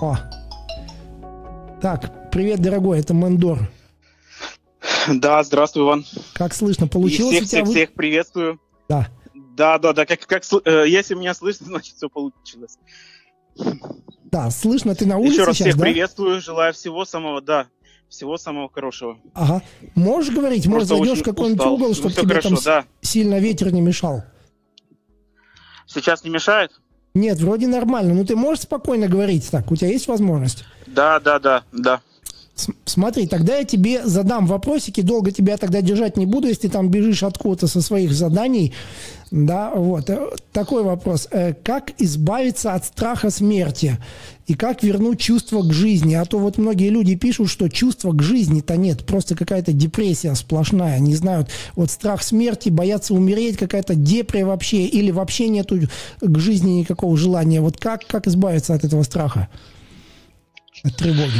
[0.00, 0.16] О.
[1.80, 3.58] Так, привет, дорогой, это Мандор.
[5.08, 6.04] Да, здравствуй, Иван.
[6.34, 7.64] Как слышно, получилось И всех, у тебя?
[7.64, 8.60] всех, вы- всех приветствую.
[8.88, 9.08] Да.
[9.34, 12.78] Да, да, да, как, как, э, если меня слышно, значит все получилось.
[14.24, 15.82] Да, слышно, ты на улице Еще раз сейчас, всех да?
[15.84, 17.66] приветствую, желаю всего самого, да,
[18.08, 19.18] всего самого хорошего.
[19.34, 19.62] Ага.
[19.94, 22.84] Можешь говорить, может, зайдешь в какой-нибудь угол, Ну, чтобы всё тебе хорошо, там да.
[23.02, 24.24] сильно ветер не мешал?
[25.86, 26.72] Сейчас не мешает?
[27.14, 28.14] Нет, вроде нормально.
[28.14, 29.70] Ну ты можешь спокойно говорить так?
[29.70, 30.64] У тебя есть возможность?
[30.86, 32.00] Да, да, да, да.
[32.84, 36.90] Смотри, тогда я тебе задам вопросики, долго тебя тогда держать не буду, если ты там
[36.90, 38.74] бежишь откуда-то со своих заданий.
[39.30, 40.10] Да, вот.
[40.10, 41.26] Э, Такой вопрос.
[41.30, 43.96] Э, Как избавиться от страха смерти?
[44.46, 46.14] И как вернуть чувство к жизни?
[46.14, 50.98] А то вот многие люди пишут, что чувства к жизни-то нет, просто какая-то депрессия сплошная,
[50.98, 51.48] не знают.
[51.76, 55.78] Вот страх смерти, боятся умереть, какая-то депрессия вообще, или вообще нету
[56.20, 57.62] к жизни никакого желания.
[57.62, 59.48] Вот как, как избавиться от этого страха?
[60.84, 61.32] От тревоги.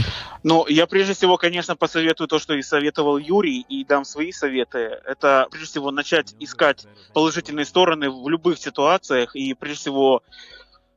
[0.45, 5.01] Ну, я прежде всего, конечно, посоветую то, что и советовал Юрий, и дам свои советы.
[5.05, 10.23] Это, прежде всего, начать искать положительные стороны в любых ситуациях, и, прежде всего,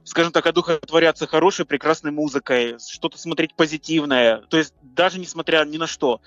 [0.04, 5.88] скажем так, одухотворяться хорошей, прекрасной музыкой, что-то смотреть позитивное, то есть даже несмотря ни на
[5.88, 6.22] что.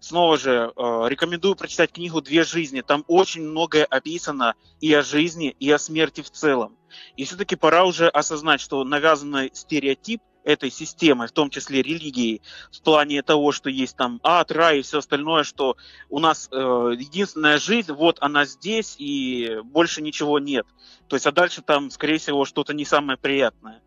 [0.00, 2.80] Снова же, э, рекомендую прочитать книгу «Две жизни».
[2.80, 6.76] Там очень многое описано и о жизни, и о смерти в целом.
[7.16, 12.82] И все-таки пора уже осознать, что навязанный стереотип этой системы, в том числе религии, в
[12.82, 15.76] плане того, что есть там ад, рай и все остальное, что
[16.10, 20.66] у нас э, единственная жизнь, вот она здесь, и больше ничего нет.
[21.08, 23.80] То есть, а дальше там, скорее всего, что-то не самое приятное.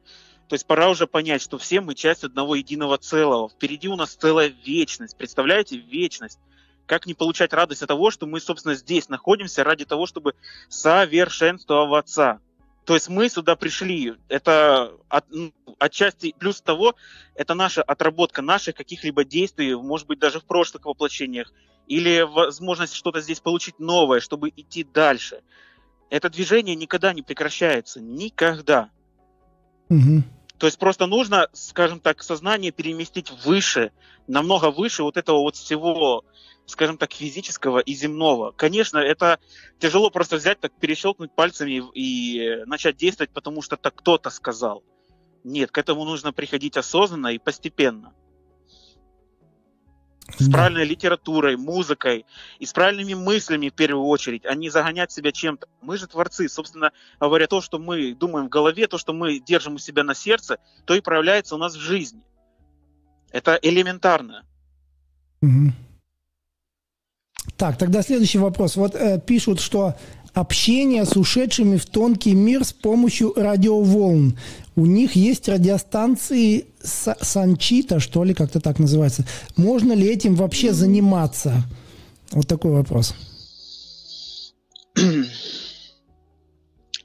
[0.48, 3.50] То есть пора уже понять, что все мы часть одного единого целого.
[3.50, 5.18] Впереди у нас целая вечность.
[5.18, 6.40] Представляете, вечность.
[6.86, 10.36] Как не получать радость от того, что мы, собственно, здесь находимся ради того, чтобы
[10.70, 12.40] совершенствоваться.
[12.88, 14.14] То есть мы сюда пришли.
[14.30, 16.96] Это от, ну, отчасти плюс того,
[17.36, 21.52] это наша отработка наших каких-либо действий, может быть, даже в прошлых воплощениях,
[21.88, 25.42] или возможность что-то здесь получить новое, чтобы идти дальше.
[26.10, 28.00] Это движение никогда не прекращается.
[28.00, 28.90] Никогда.
[29.90, 30.24] Мгм.
[30.58, 33.92] То есть просто нужно, скажем так, сознание переместить выше,
[34.28, 36.24] намного выше вот этого вот всего,
[36.68, 38.52] скажем так, физического и земного.
[38.52, 39.40] Конечно, это
[39.80, 44.84] тяжело просто взять, так перещелкнуть пальцами и начать действовать, потому что так кто-то сказал.
[45.44, 48.14] Нет, к этому нужно приходить осознанно и постепенно.
[50.38, 52.26] С правильной литературой, музыкой
[52.60, 55.70] и с правильными мыслями в первую очередь, а не загонять себя чем-то.
[55.82, 59.76] Мы же творцы, собственно говоря, то, что мы думаем в голове, то, что мы держим
[59.76, 62.22] у себя на сердце, то и проявляется у нас в жизни.
[63.32, 64.46] Это элементарно.
[65.40, 65.74] Мгм.
[67.58, 68.76] Так, тогда следующий вопрос.
[68.76, 69.96] Вот э, пишут, что
[70.34, 74.38] общение с ушедшими в тонкий мир с помощью радиоволн.
[74.76, 79.26] У них есть радиостанции Са- Санчита, что ли, как-то так называется.
[79.56, 81.64] Можно ли этим вообще заниматься?
[82.32, 83.16] Вот такой вопрос.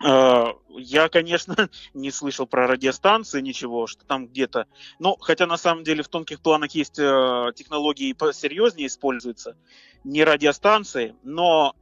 [0.04, 0.44] Э,
[0.78, 1.56] Я, конечно,
[1.94, 4.66] не слышал про радиостанции, ничего, что там где-то.
[4.98, 9.56] Ну, хотя на самом деле в тонких планах есть э, технологии посерьезнее используются,
[10.04, 11.74] не радиостанции, но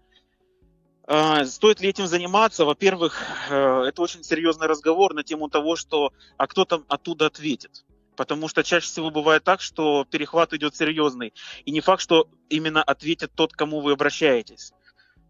[1.07, 2.65] э, стоит ли этим заниматься?
[2.65, 7.85] Во-первых, э, это очень серьезный разговор на тему того, что а кто там оттуда ответит.
[8.17, 11.33] Потому что чаще всего бывает так, что перехват идет серьезный.
[11.65, 14.73] И не факт, что именно ответит тот, кому вы обращаетесь.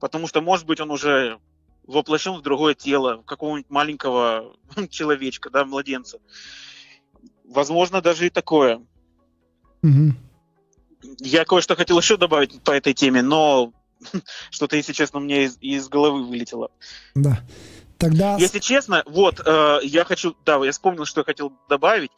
[0.01, 1.39] Потому что, может быть, он уже
[1.87, 4.57] воплощен в другое тело, в какого-нибудь маленького
[4.91, 6.19] человечка, да, младенца.
[7.45, 8.83] Возможно, даже и такое.
[9.83, 10.17] Мгм.
[11.19, 13.73] Я кое-что хотел еще добавить по этой теме, но
[14.51, 16.71] что-то, если честно, мне из, из головы вылетело.
[17.15, 17.41] Да.
[17.99, 18.37] Тогда...
[18.37, 22.11] Если честно, вот, э, я хочу, да, я вспомнил, что я хотел добавить.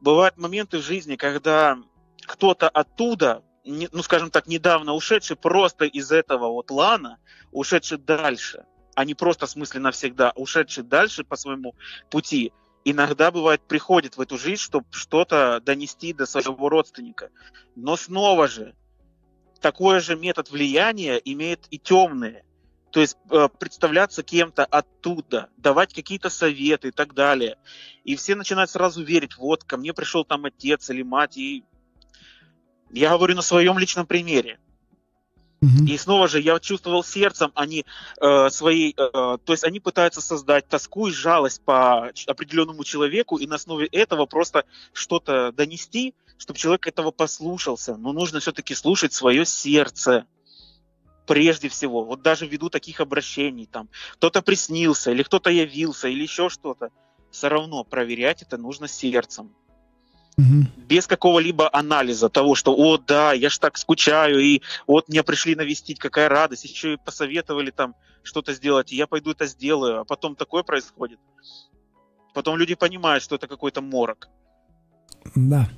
[0.00, 1.78] Бывают моменты в жизни, когда
[2.26, 7.18] кто-то оттуда, не- ну, скажем так, недавно ушедший просто из этого вот лана,
[7.50, 8.64] ушедший дальше,
[8.94, 11.74] а не просто в смысле навсегда, ушедший дальше по своему
[12.10, 12.52] пути,
[12.84, 17.30] иногда бывает приходит в эту жизнь, чтобы что-то донести до своего родственника.
[17.76, 18.74] Но снова же,
[19.60, 22.44] такой же метод влияния имеет и темные.
[22.90, 27.56] То есть э, представляться кем-то оттуда, давать какие-то советы и так далее.
[28.04, 31.64] И все начинают сразу верить, вот, ко мне пришел там отец или мать, и
[32.90, 34.58] я говорю на своем личном примере.
[35.86, 37.84] И снова же я чувствовал сердцем, они
[38.20, 43.46] э, своей, э, то есть они пытаются создать тоску и жалость по определенному человеку, и
[43.46, 47.96] на основе этого просто что-то донести, чтобы человек этого послушался.
[47.96, 50.26] Но нужно все-таки слушать свое сердце
[51.28, 52.04] прежде всего.
[52.04, 56.90] Вот даже ввиду таких обращений, там кто-то приснился, или кто-то явился, или еще что-то,
[57.30, 59.54] все равно проверять это нужно сердцем.
[60.38, 60.66] Угу.
[60.88, 65.54] Без какого-либо анализа того, что, о, да, я ж так скучаю, и вот мне пришли
[65.54, 70.04] навестить, какая радость, еще и посоветовали там что-то сделать, и я пойду это сделаю, а
[70.04, 71.18] потом такое происходит.
[72.34, 74.28] Потом люди понимают, что это какой-то морок.
[75.34, 75.68] Да.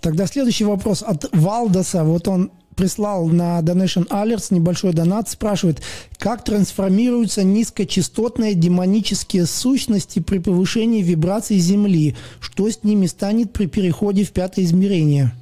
[0.00, 2.04] Тогда следующий вопрос от Валдоса.
[2.04, 5.82] Вот он прислал на Donation Alerts небольшой донат, спрашивает,
[6.18, 12.16] как трансформируются низкочастотные демонические сущности при повышении вибраций Земли?
[12.40, 15.32] Что с ними станет при переходе в пятое измерение?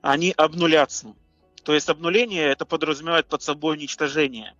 [0.00, 1.08] Они обнулятся.
[1.62, 4.54] То есть обнуление это подразумевает под собой уничтожение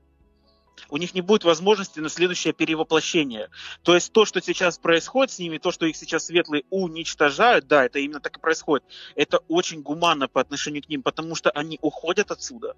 [0.89, 3.51] у них не будет возможности на следующее перевоплощение.
[3.83, 7.85] То есть то, что сейчас происходит с ними, то, что их сейчас светлые уничтожают, да,
[7.85, 8.85] это именно так и происходит.
[9.15, 12.77] Это очень гуманно по отношению к ним, потому что они уходят отсюда,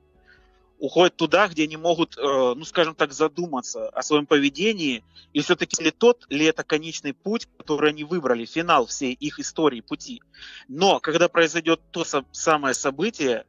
[0.79, 5.83] уходят туда, где они могут, э, ну, скажем так, задуматься о своем поведении, и все-таки
[5.83, 10.23] ли тот, ли это конечный путь, который они выбрали, финал всей их истории, пути.
[10.69, 13.45] Но когда произойдет то самое событие,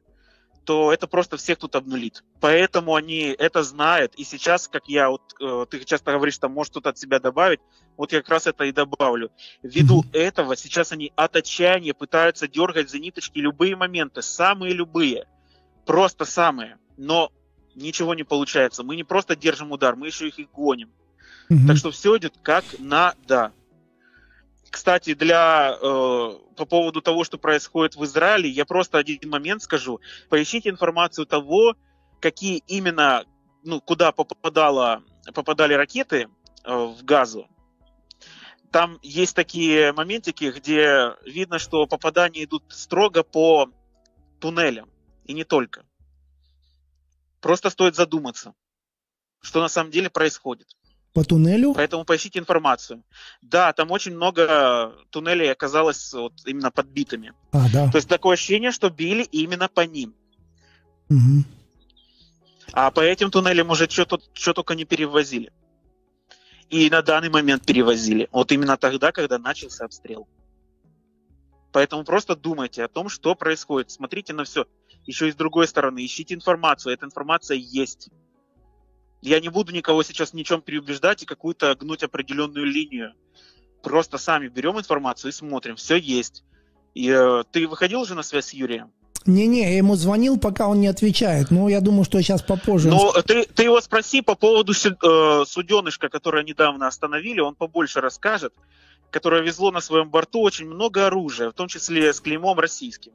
[0.66, 2.24] то это просто всех тут обнулит.
[2.40, 4.16] Поэтому они это знают.
[4.16, 7.60] И сейчас, как я, вот э, ты часто говоришь, там, может что-то от себя добавить,
[7.96, 9.30] вот я как раз это и добавлю.
[9.62, 10.18] Ввиду mm-hmm.
[10.18, 15.28] этого сейчас они от отчаяния пытаются дергать за ниточки любые моменты, самые любые,
[15.86, 16.78] просто самые.
[16.96, 17.30] Но
[17.76, 18.82] ничего не получается.
[18.82, 20.90] Мы не просто держим удар, мы еще их и гоним.
[21.48, 21.66] Mm-hmm.
[21.68, 23.52] Так что все идет как надо.
[24.70, 30.00] Кстати, для, э, по поводу того, что происходит в Израиле, я просто один момент скажу.
[30.28, 31.76] Поищите информацию того,
[32.20, 33.24] какие именно,
[33.62, 35.02] ну, куда попадала,
[35.34, 36.28] попадали ракеты
[36.64, 37.48] э, в Газу.
[38.72, 43.70] Там есть такие моментики, где видно, что попадания идут строго по
[44.40, 44.90] туннелям,
[45.24, 45.86] и не только.
[47.40, 48.54] Просто стоит задуматься,
[49.40, 50.76] что на самом деле происходит
[51.16, 51.72] по туннелю.
[51.72, 53.02] Поэтому поищите информацию.
[53.40, 57.32] Да, там очень много туннелей оказалось вот именно подбитыми.
[57.52, 57.90] А, да.
[57.90, 60.14] То есть такое ощущение, что били именно по ним.
[61.08, 61.44] Угу.
[62.72, 65.52] А по этим туннелям уже что, что только не перевозили.
[66.68, 68.28] И на данный момент перевозили.
[68.30, 70.28] Вот именно тогда, когда начался обстрел.
[71.72, 73.90] Поэтому просто думайте о том, что происходит.
[73.90, 74.66] Смотрите на все.
[75.06, 76.92] Еще и с другой стороны, ищите информацию.
[76.92, 78.10] Эта информация есть.
[79.22, 83.14] Я не буду никого сейчас ни чем переубеждать и какую-то гнуть определенную линию.
[83.82, 85.76] Просто сами берем информацию и смотрим.
[85.76, 86.44] Все есть.
[86.94, 88.92] И э, ты выходил уже на связь с Юрием?
[89.26, 91.50] Не-не, я ему звонил, пока он не отвечает.
[91.50, 92.88] Ну, я думаю, что сейчас попозже.
[92.88, 98.54] Ну, ты, ты его спроси по поводу э, суденышка, которое недавно остановили, он побольше расскажет,
[99.10, 103.12] которое везло на своем борту очень много оружия, в том числе с клеймом российским.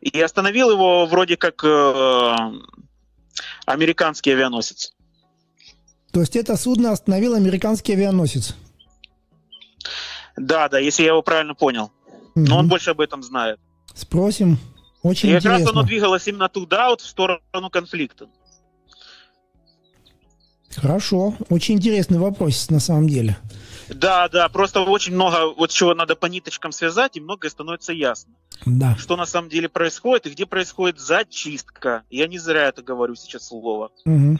[0.00, 2.36] И остановил его вроде как э,
[3.66, 4.92] американский авианосец.
[6.12, 8.56] То есть это судно остановил американский авианосец?
[10.36, 11.92] Да, да, если я его правильно понял.
[12.34, 12.46] Угу.
[12.46, 13.58] Но он больше об этом знает.
[13.94, 14.58] Спросим.
[15.02, 15.50] Очень И интересно.
[15.58, 18.28] как раз оно двигалось именно туда, вот в сторону конфликта.
[20.76, 21.34] Хорошо.
[21.48, 23.36] Очень интересный вопрос на самом деле.
[23.94, 28.32] Да, да, просто очень много вот чего надо по ниточкам связать, и многое становится ясно.
[28.66, 28.96] Да.
[28.96, 32.02] Что на самом деле происходит и где происходит зачистка.
[32.10, 33.90] Я не зря это говорю сейчас слово.
[34.04, 34.38] Угу.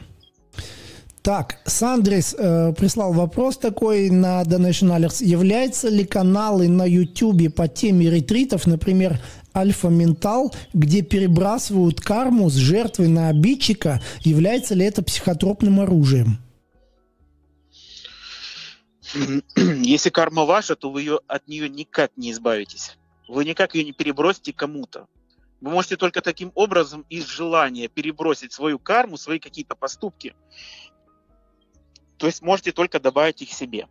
[1.21, 5.23] Так, Сандрис э, прислал вопрос такой на Donation Alerts.
[5.23, 9.19] Являются ли каналы на YouTube по теме ретритов, например,
[9.55, 16.39] Альфа Ментал, где перебрасывают карму с жертвы на обидчика, является ли это психотропным оружием?
[19.55, 22.97] Если карма ваша, то вы ее, от нее никак не избавитесь.
[23.27, 25.07] Вы никак ее не перебросите кому-то.
[25.61, 30.35] Вы можете только таким образом из желания перебросить свою карму, свои какие-то поступки.
[32.17, 33.87] То есть можете только добавить их себе.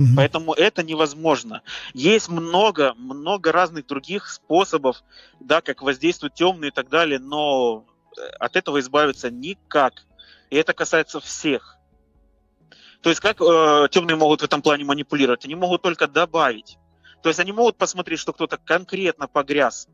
[0.00, 0.14] Mm-hmm.
[0.16, 1.62] Поэтому это невозможно.
[1.94, 5.02] Есть много, много разных других способов,
[5.40, 7.86] да, как воздействуют темные и так далее, но
[8.16, 10.04] э, от этого избавиться никак.
[10.50, 11.75] И это касается всех.
[13.06, 15.44] То есть как э, темные могут в этом плане манипулировать?
[15.44, 16.76] Они могут только добавить.
[17.22, 19.86] То есть они могут посмотреть, что кто-то конкретно погряз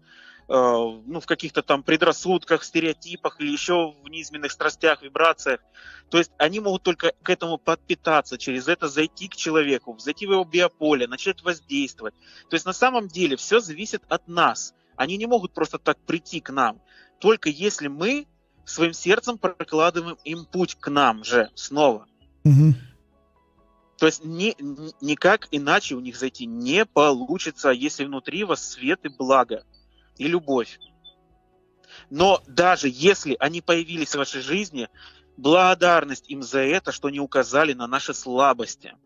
[0.49, 5.61] э, ну, в каких-то там предрассудках, стереотипах или еще в низменных страстях, вибрациях.
[6.09, 10.33] То есть они могут только к этому подпитаться, через это зайти к человеку, зайти в
[10.33, 12.15] его биополе, начать воздействовать.
[12.49, 14.73] То есть на самом деле все зависит от нас.
[14.97, 16.81] Они не могут просто так прийти к нам.
[17.21, 18.27] Только если мы
[18.65, 22.07] своим сердцем прокладываем им путь к нам же снова.
[22.45, 22.75] Угу.
[24.03, 24.57] То есть ни,
[25.01, 29.65] никак иначе у них зайти не получится, если внутри вас свет и благо,
[30.19, 30.81] и любовь.
[32.11, 34.89] Но даже если они появились в вашей жизни,
[35.37, 38.97] благодарность им за это, что они указали на наши слабости.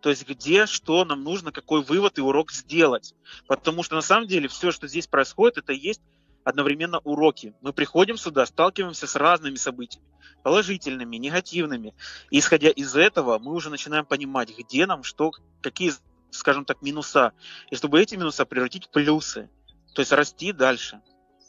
[0.00, 3.16] То есть где, что нам нужно, какой вывод и урок сделать.
[3.48, 6.02] Потому что на самом деле все, что здесь происходит, это есть
[6.46, 7.54] одновременно уроки.
[7.60, 10.06] Мы приходим сюда, сталкиваемся с разными событиями,
[10.44, 11.92] положительными, негативными.
[12.30, 15.92] И исходя из этого, мы уже начинаем понимать, где нам что, какие,
[16.30, 17.32] скажем так, минуса.
[17.72, 19.50] И чтобы эти минуса превратить в плюсы.
[19.92, 21.00] То есть расти дальше.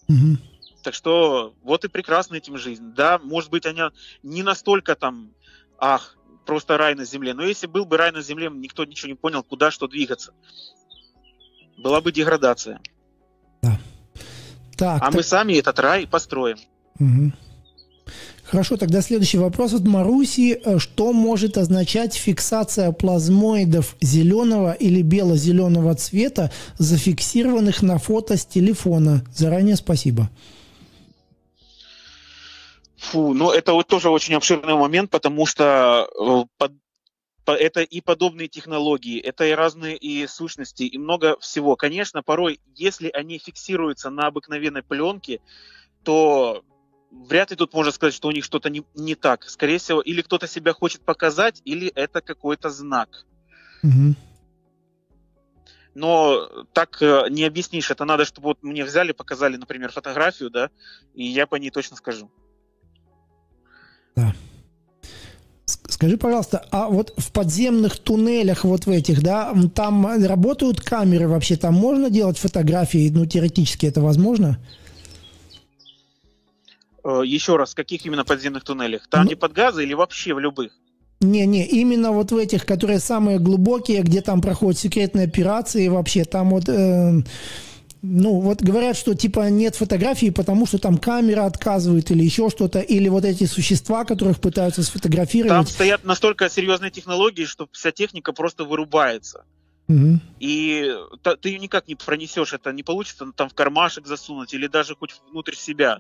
[0.10, 0.38] Угу.
[0.82, 2.96] Так что вот и прекрасно этим жизнь.
[2.96, 3.92] Да, может быть, она
[4.24, 5.32] не настолько там,
[5.78, 7.36] ах, просто рай на земле.
[7.36, 10.34] Но если был бы рай на земле, никто ничего не понял, куда что двигаться.
[11.78, 12.82] Была бы деградация.
[14.78, 15.16] Так, а так...
[15.16, 16.58] мы сами этот рай построим.
[17.00, 17.32] Угу.
[18.44, 20.62] Хорошо, тогда следующий вопрос от Маруси.
[20.78, 29.24] Что может означать фиксация плазмоидов зеленого или бело-зеленого цвета, зафиксированных на фото с телефона?
[29.34, 30.30] Заранее спасибо.
[32.98, 36.78] Фу, ну это вот тоже очень обширный момент, потому что э, под, по,
[37.56, 41.76] это и подобные технологии, это и разные и сущности, и много всего.
[41.76, 45.40] Конечно, порой, если они фиксируются на обыкновенной пленке,
[46.04, 46.64] то
[47.12, 49.44] вряд ли тут можно сказать, что у них что-то не, не так.
[49.50, 53.26] Скорее всего, или кто-то себя хочет показать, или это какой-то знак.
[53.84, 54.16] Угу.
[55.96, 57.90] Но так э, не объяснишь.
[57.90, 60.70] Это надо, чтобы вот мне взяли, показали, например, фотографию, да,
[61.16, 62.30] и я по ней точно скажу.
[64.16, 64.34] Да.
[65.68, 71.58] Скажи, пожалуйста, а вот в подземных туннелях вот в этих, да, там работают камеры вообще?
[71.58, 73.10] Там можно делать фотографии?
[73.10, 74.58] Ну, теоретически это возможно?
[77.04, 79.08] Э, Еще раз, в каких именно подземных туннелях?
[79.10, 80.72] Там, ну, где под газы или вообще в любых?
[81.20, 86.52] Не-не, именно вот в этих, которые самые глубокие, где там проходят секретные операции вообще, там
[86.52, 86.70] вот...
[86.70, 87.24] Э,
[88.10, 92.80] ну, вот говорят, что типа нет фотографии, потому что там камера отказывает или еще что-то,
[92.80, 95.50] или вот эти существа, которых пытаются сфотографировать.
[95.50, 99.44] Там стоят настолько серьезные технологии, что вся техника просто вырубается.
[99.90, 100.20] Угу.
[100.40, 100.94] И
[101.42, 105.22] ты ее никак не пронесешь, это не получится там в кармашек засунуть или даже хоть
[105.30, 106.00] внутрь себя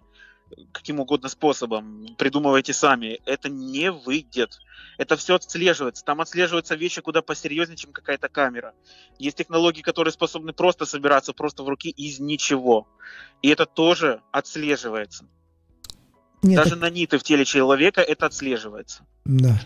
[0.71, 4.59] каким угодно способом, придумывайте сами, это не выйдет.
[4.97, 6.03] Это все отслеживается.
[6.03, 8.73] Там отслеживаются вещи куда посерьезнее, чем какая-то камера.
[9.19, 12.87] Есть технологии, которые способны просто собираться просто в руки из ничего.
[13.41, 15.27] И это тоже отслеживается.
[16.41, 16.79] Нет, Даже так...
[16.79, 19.05] на ниты в теле человека это отслеживается.
[19.25, 19.59] Да.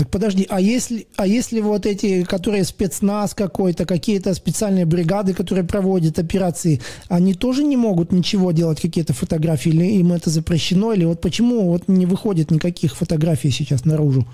[0.00, 5.62] Так подожди, а если, а если вот эти, которые спецназ какой-то, какие-то специальные бригады, которые
[5.66, 6.80] проводят операции,
[7.10, 11.70] они тоже не могут ничего делать, какие-то фотографии, или им это запрещено, или вот почему
[11.70, 14.26] вот не выходит никаких фотографий сейчас наружу?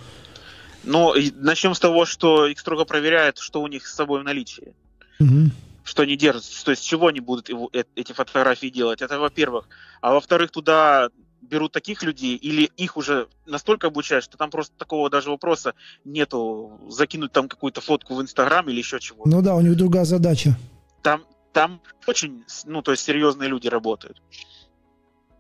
[0.85, 4.73] Ну, начнем с того, что их строго проверяют, что у них с собой в наличии.
[5.19, 5.51] Угу.
[5.83, 9.03] Что они держат, то есть с чего они будут э, эти фотографии делать.
[9.03, 9.69] Это во-первых.
[10.01, 11.09] А во-вторых, туда
[11.41, 15.75] берут таких людей или их уже настолько обучают, что там просто такого даже вопроса
[16.05, 19.25] нету закинуть там какую-то фотку в Инстаграм или еще чего.
[19.27, 20.57] Ну да, у них другая задача.
[21.03, 24.21] Там, там очень, ну то есть серьезные люди работают.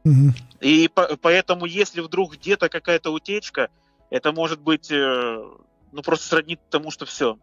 [0.04, 0.34] Угу.
[0.60, 3.70] И по, поэтому, если вдруг где-то какая-то утечка,
[4.10, 5.44] это может быть, э,
[5.92, 7.38] ну просто сроднит тому, что все,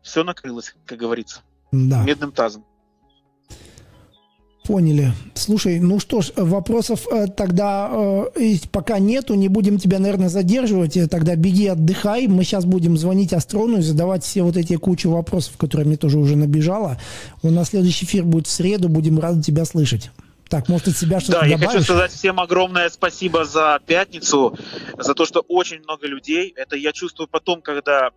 [0.00, 1.40] все накрылось, как говорится,
[1.72, 2.04] да.
[2.04, 2.64] медным тазом.
[4.64, 5.12] Поняли.
[5.34, 7.90] Слушай, ну что ж, вопросов э, тогда
[8.36, 10.96] э, пока нету, не будем тебя, наверное, задерживать.
[10.96, 12.28] Э, тогда беги, отдыхай.
[12.28, 16.18] Мы сейчас будем звонить Астрону и задавать все вот эти кучу вопросов, которые мне тоже
[16.18, 16.96] уже набежало.
[17.42, 20.10] У нас следующий эфир будет в среду, будем рады тебя слышать.
[20.48, 21.62] Так, может, от себя что-то Да, добавишь?
[21.62, 24.56] я хочу сказать всем огромное спасибо за пятницу,
[24.98, 26.52] за то, что очень много людей.
[26.54, 28.10] Это я чувствую потом, когда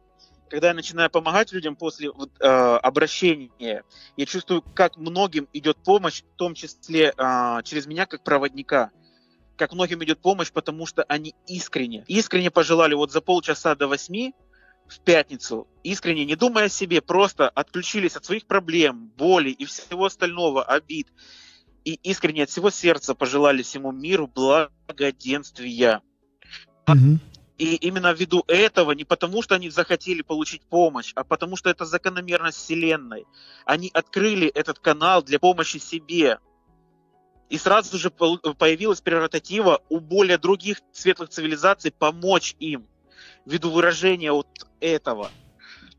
[0.50, 3.84] когда я начинаю помогать людям после вот, э, обращения,
[4.18, 8.92] я чувствую, как многим идет помощь, в том числе э, через меня как проводника.
[9.58, 14.36] Как многим идет помощь, потому что они искренне, искренне пожелали вот за полчаса до восьми
[14.88, 20.06] в пятницу, искренне, не думая о себе, просто отключились от своих проблем, боли и всего
[20.06, 21.08] остального, обид.
[21.86, 26.02] И искренне от всего сердца пожелали всему миру благоденствия.
[26.88, 27.18] Mm-hmm.
[27.58, 31.86] И именно ввиду этого, не потому что они захотели получить помощь, а потому что это
[31.86, 33.26] закономерность Вселенной.
[33.66, 36.40] Они открыли этот канал для помощи себе.
[37.50, 42.88] И сразу же появилась прерогатива у более других светлых цивилизаций помочь им
[43.46, 44.48] ввиду выражения вот
[44.82, 45.32] этого.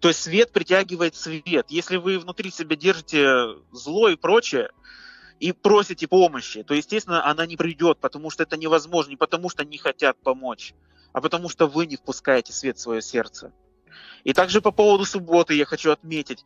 [0.01, 1.67] То есть свет притягивает свет.
[1.71, 4.71] Если вы внутри себя держите зло и прочее,
[5.41, 9.65] и просите помощи, то, естественно, она не придет, потому что это невозможно, не потому что
[9.65, 10.75] не хотят помочь,
[11.17, 13.51] а потому что вы не впускаете свет в свое сердце.
[14.23, 16.45] И также по поводу субботы я хочу отметить,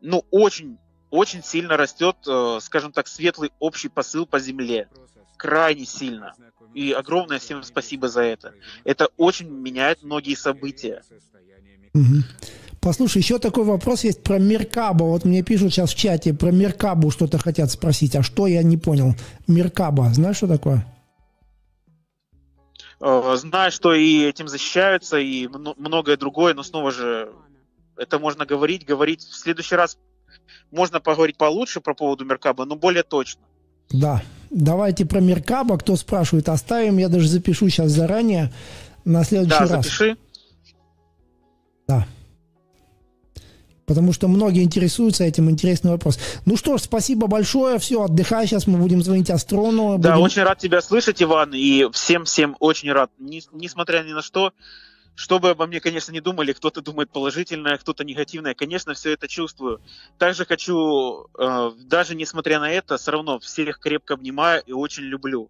[0.00, 0.76] ну, очень,
[1.10, 4.88] очень сильно растет, э, скажем так, светлый общий посыл по земле.
[5.36, 6.34] Крайне сильно.
[6.74, 8.54] И огромное всем спасибо за это.
[8.82, 11.04] Это очень меняет многие события.
[12.80, 15.04] Послушай, еще такой вопрос есть про Меркабо.
[15.04, 18.16] Вот мне пишут сейчас в чате про Меркабу что-то хотят спросить.
[18.16, 19.14] А что я не понял?
[19.46, 20.84] Меркаба, знаешь, что такое?
[23.00, 27.32] Э, знаю, что и этим защищаются, и многое другое, но снова же
[27.96, 29.22] это можно говорить, говорить.
[29.22, 29.98] В следующий раз
[30.70, 33.42] можно поговорить получше про поводу Меркаба, но более точно.
[33.90, 35.78] Да, давайте про Меркаба.
[35.78, 36.98] Кто спрашивает, оставим.
[36.98, 38.52] Я даже запишу сейчас заранее
[39.04, 39.84] на следующий да, раз.
[39.84, 40.16] запиши.
[41.86, 42.06] Да.
[43.86, 46.18] Потому что многие интересуются этим, интересный вопрос.
[46.44, 49.96] Ну что ж, спасибо большое, все, отдыхай, сейчас мы будем звонить Астрону.
[49.98, 50.24] Да, будем...
[50.24, 53.10] очень рад тебя слышать, Иван, и всем-всем очень рад.
[53.18, 54.52] Ни, несмотря ни на что,
[55.14, 59.28] что бы обо мне, конечно, не думали, кто-то думает положительное, кто-то негативное, конечно, все это
[59.28, 59.80] чувствую.
[60.18, 65.48] Также хочу, э, даже несмотря на это, все равно всех крепко обнимаю и очень люблю.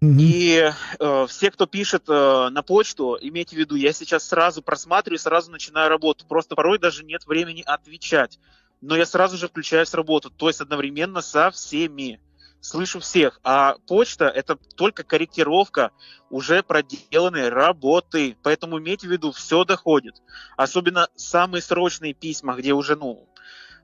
[0.00, 5.18] И э, все, кто пишет э, на почту, имейте в виду, я сейчас сразу просматриваю,
[5.18, 6.24] сразу начинаю работу.
[6.26, 8.38] Просто порой даже нет времени отвечать.
[8.80, 12.20] Но я сразу же включаюсь в работу, то есть одновременно со всеми.
[12.60, 13.40] Слышу всех.
[13.42, 15.90] А почта это только корректировка
[16.30, 18.36] уже проделанной работы.
[18.44, 20.22] Поэтому имейте в виду, все доходит.
[20.56, 23.28] Особенно самые срочные письма, где уже, ну,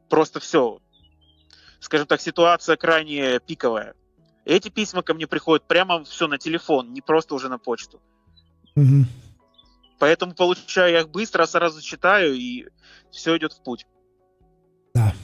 [0.08, 0.78] просто все,
[1.80, 3.94] скажем так, ситуация крайне пиковая
[4.44, 8.00] эти письма ко мне приходят прямо все на телефон, не просто уже на почту.
[8.76, 9.06] Угу.
[9.98, 12.66] Поэтому получаю я их быстро, сразу читаю, и
[13.10, 13.86] все идет в путь.
[14.94, 15.14] Да.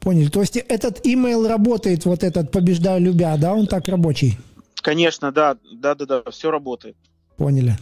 [0.00, 0.28] Поняли.
[0.28, 3.52] То есть этот имейл работает, вот этот «Побеждаю любя», да?
[3.52, 4.38] Он так рабочий?
[4.76, 5.56] Конечно, да.
[5.72, 6.96] Да-да-да, все работает.
[7.36, 7.76] Поняли.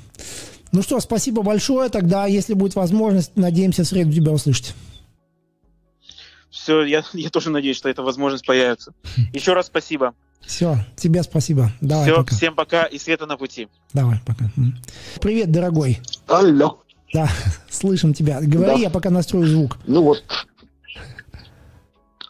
[0.72, 1.88] Ну что, спасибо большое.
[1.88, 4.74] Тогда, если будет возможность, надеемся в среду тебя услышать.
[6.50, 8.94] Все, я, я тоже надеюсь, что эта возможность появится.
[9.32, 10.14] Еще раз спасибо.
[10.46, 11.70] Все, тебе спасибо.
[11.80, 12.34] Давай, Все, пока.
[12.34, 13.68] всем пока и света на пути.
[13.92, 14.46] Давай, пока.
[15.20, 16.00] Привет, дорогой.
[16.26, 16.80] Алло.
[17.12, 17.28] Да,
[17.70, 18.40] слышим тебя.
[18.40, 18.74] Говори, да.
[18.74, 19.78] я пока настрою звук.
[19.86, 20.22] Ну вот.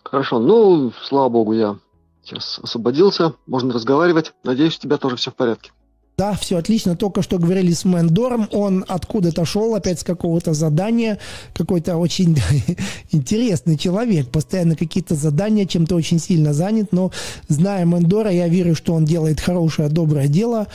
[0.05, 1.77] Хорошо, ну, слава богу, я
[2.23, 4.33] сейчас освободился, можно разговаривать.
[4.45, 5.73] Надеюсь, у тебя тоже все в порядке.
[6.17, 6.97] Да, все отлично.
[6.97, 8.49] Только что говорили с Мендором.
[8.53, 11.19] Он откуда-то шел, опять с какого-то задания.
[11.55, 12.39] Какой-то очень
[13.11, 14.31] интересный человек.
[14.31, 16.93] Постоянно какие-то задания, чем-то очень сильно занят.
[16.93, 17.11] Но
[17.49, 20.69] зная Мендора, я верю, что он делает хорошее, доброе дело.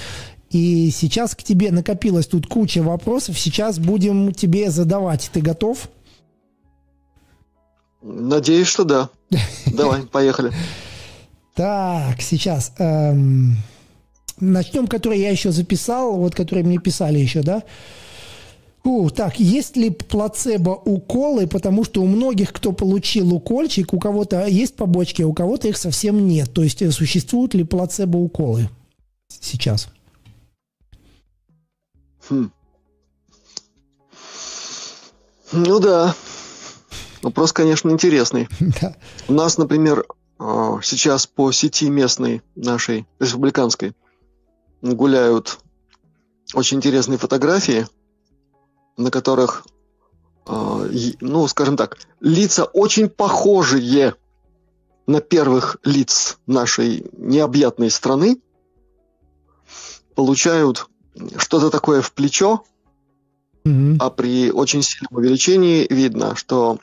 [0.49, 3.39] И сейчас к тебе накопилась тут куча вопросов.
[3.39, 5.29] Сейчас будем тебе задавать.
[5.31, 5.89] Ты готов?
[8.01, 9.09] Надеюсь, что да.
[9.65, 10.51] Давай, поехали.
[11.55, 12.73] Так, сейчас.
[12.77, 13.57] Эм,
[14.39, 17.63] Начнем, который я еще записал, вот которые мне писали еще, да.
[18.83, 24.75] У, так, есть ли плацебо-уколы, потому что у многих, кто получил укольчик, у кого-то есть
[24.75, 26.53] побочки, а у кого-то их совсем нет.
[26.53, 28.69] То есть э, существуют ли плацебо-уколы
[29.27, 29.89] сейчас?
[32.29, 32.51] Хм.
[35.51, 36.15] Ну да.
[37.21, 38.47] Вопрос, конечно, интересный.
[38.81, 38.95] Да.
[39.27, 40.05] У нас, например,
[40.39, 43.93] а, сейчас по сети местной нашей, республиканской,
[44.81, 45.59] гуляют
[46.53, 47.87] очень интересные фотографии,
[48.97, 49.65] на которых,
[50.47, 50.89] э,
[51.21, 54.15] ну, скажем так, лица очень похожие
[55.07, 58.41] на первых лиц нашей необъятной страны,
[60.15, 60.87] получают
[61.37, 62.63] что-то такое в плечо,
[63.63, 63.97] mm-hmm.
[63.99, 66.79] а при очень сильном увеличении видно, что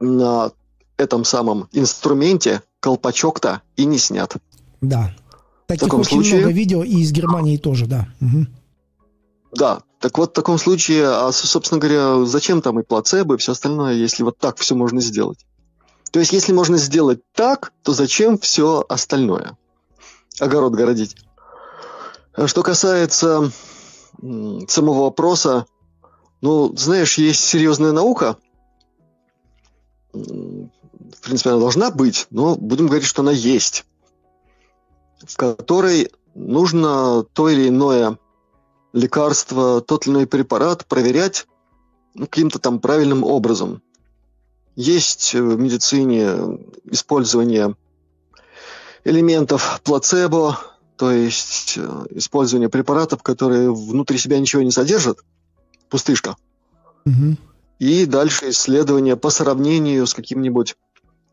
[0.00, 0.52] на
[0.96, 4.34] этом самом инструменте колпачок-то и не снят.
[4.80, 5.14] Да,
[5.66, 6.40] Таких в таком очень случае...
[6.40, 8.08] много видео и из Германии тоже, да.
[8.20, 8.46] Угу.
[9.56, 13.52] Да, так вот в таком случае, а, собственно говоря, зачем там и плацебо, и все
[13.52, 15.46] остальное, если вот так все можно сделать?
[16.10, 19.56] То есть, если можно сделать так, то зачем все остальное?
[20.38, 21.16] Огород городить.
[22.34, 23.50] А что касается
[24.68, 25.66] самого вопроса,
[26.40, 28.36] ну, знаешь, есть серьезная наука.
[30.12, 33.84] В принципе, она должна быть, но будем говорить, что она есть
[35.26, 38.18] в которой нужно то или иное
[38.92, 41.46] лекарство, тот или иной препарат проверять
[42.14, 43.82] ну, каким-то там правильным образом.
[44.76, 47.76] Есть в медицине использование
[49.04, 50.58] элементов плацебо,
[50.96, 55.18] то есть э, использование препаратов, которые внутри себя ничего не содержат,
[55.88, 56.36] пустышка.
[57.04, 57.36] Угу.
[57.80, 60.76] И дальше исследование по сравнению с каким-нибудь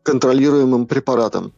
[0.02, 1.52] контролируемым препаратом.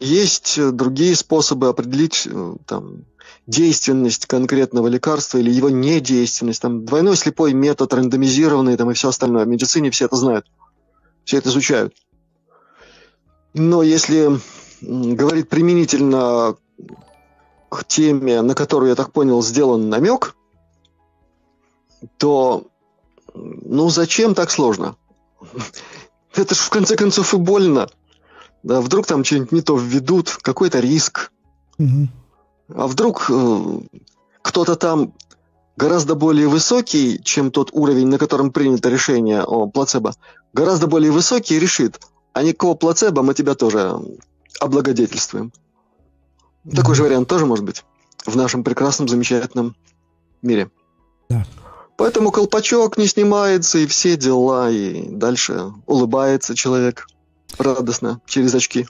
[0.00, 3.04] Есть э, другие способы определить э, там,
[3.46, 6.62] действенность конкретного лекарства или его недейственность.
[6.62, 9.44] Там, двойной слепой метод, рандомизированный там, и все остальное.
[9.44, 10.46] В медицине все это знают,
[11.24, 11.94] все это изучают.
[13.54, 14.38] Но если
[14.80, 16.56] говорить применительно
[17.68, 20.36] к теме, на которую, я так понял, сделан намек,
[22.18, 22.66] то
[23.34, 24.96] ну зачем так сложно?
[26.34, 27.88] Это же в конце концов и больно.
[28.68, 31.32] Да, вдруг там что-нибудь не то введут, какой-то риск.
[31.78, 32.08] Угу.
[32.74, 33.80] А вдруг э,
[34.42, 35.14] кто-то там
[35.74, 40.12] гораздо более высокий, чем тот уровень, на котором принято решение о плацебо,
[40.52, 41.98] гораздо более высокий решит,
[42.34, 43.98] а никакого плацебо мы тебя тоже
[44.60, 45.50] облагодетельствуем.
[46.66, 46.76] Mm-hmm.
[46.76, 47.86] Такой же вариант тоже может быть
[48.26, 49.76] в нашем прекрасном, замечательном
[50.42, 50.70] мире.
[51.30, 51.46] Да.
[51.96, 57.06] Поэтому колпачок не снимается, и все дела, и дальше улыбается человек
[57.56, 58.86] радостно через очки.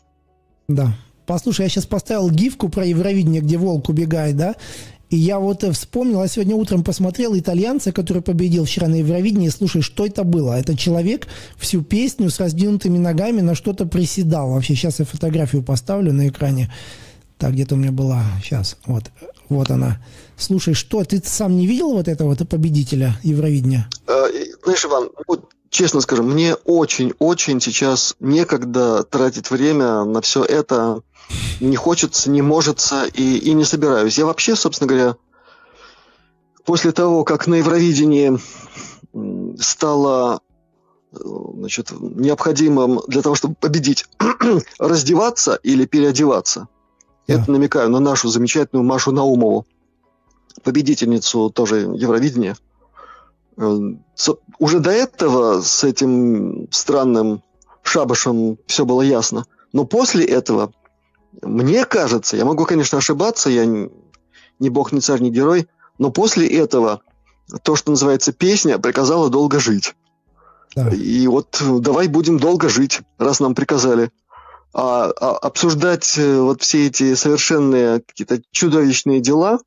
[0.69, 0.95] Да.
[1.27, 4.55] Послушай, я сейчас поставил гифку про Евровидение, где волк убегает, да?
[5.11, 9.49] И я вот э, вспомнил, я сегодня утром посмотрел итальянца, который победил вчера на Евровидении.
[9.49, 10.59] Слушай, что это было?
[10.59, 14.51] Это человек всю песню с раздвинутыми ногами на что-то приседал.
[14.51, 16.73] Вообще, сейчас я фотографию поставлю на экране.
[17.39, 18.23] Так, где-то у меня была.
[18.43, 19.05] Сейчас, вот.
[19.49, 19.99] Вот она.
[20.37, 23.89] Слушай, что, ты сам не видел вот этого победителя Евровидения?
[24.07, 24.27] Э,
[24.63, 31.03] знаешь, Иван, вот, честно скажу, мне очень-очень сейчас некогда тратить время на все это
[31.61, 32.81] не хочется, не может
[33.15, 34.19] и, и не собираюсь.
[34.19, 35.17] Я вообще, собственно говоря,
[36.65, 38.39] после того, как на Евровидении
[39.61, 40.41] стало
[41.13, 44.07] значит, необходимым для того, чтобы победить,
[44.79, 46.69] раздеваться или переодеваться.
[47.27, 47.35] Да.
[47.35, 49.67] Это намекаю на нашу замечательную Машу Наумову,
[50.63, 52.57] победительницу тоже Евровидения.
[53.59, 53.79] Э,
[54.59, 57.43] уже до этого с этим странным
[57.83, 59.47] шабашем все было ясно.
[59.73, 60.73] Но после этого
[61.43, 65.69] мне кажется, я могу, конечно, ошибаться, я не бог, не царь, не герой,
[65.99, 67.03] но после этого
[67.63, 69.95] то, что называется песня, приказала долго жить.
[70.75, 70.91] Да.
[70.91, 74.11] И вот давай будем долго жить, раз нам приказали.
[74.75, 79.61] А, а обсуждать э, вот все эти совершенные какие-то чудовищные дела,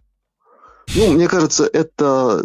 [0.96, 2.44] ну, мне кажется, это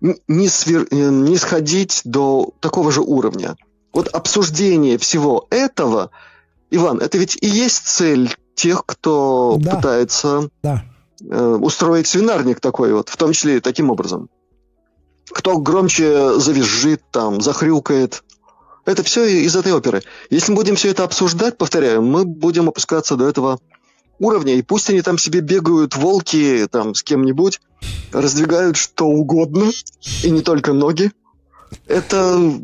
[0.00, 0.86] не, свер...
[0.90, 3.56] Э, не сходить до такого же уровня.
[3.92, 6.10] Вот обсуждение всего этого–
[6.70, 9.76] Иван, это ведь и есть цель тех, кто да.
[9.76, 10.84] пытается да.
[11.20, 14.28] Э, устроить свинарник такой вот, в том числе и таким образом.
[15.30, 18.22] Кто громче завизжит, там, захрюкает.
[18.84, 20.02] Это все из этой оперы.
[20.30, 23.60] Если мы будем все это обсуждать, повторяю, мы будем опускаться до этого
[24.20, 27.60] уровня, и пусть они там себе бегают, волки, там, с кем-нибудь,
[28.12, 29.70] раздвигают что угодно,
[30.22, 31.10] и не только ноги.
[31.86, 32.60] Это,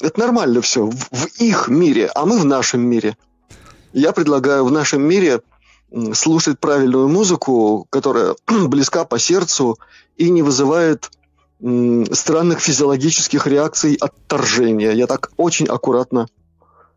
[0.00, 3.16] это нормально все в, в их мире, а мы в нашем мире.
[3.92, 5.40] Я предлагаю в нашем мире
[6.12, 9.78] слушать правильную музыку, которая близка по сердцу
[10.16, 11.10] и не вызывает
[11.58, 14.92] странных физиологических реакций отторжения.
[14.92, 16.26] Я так очень аккуратно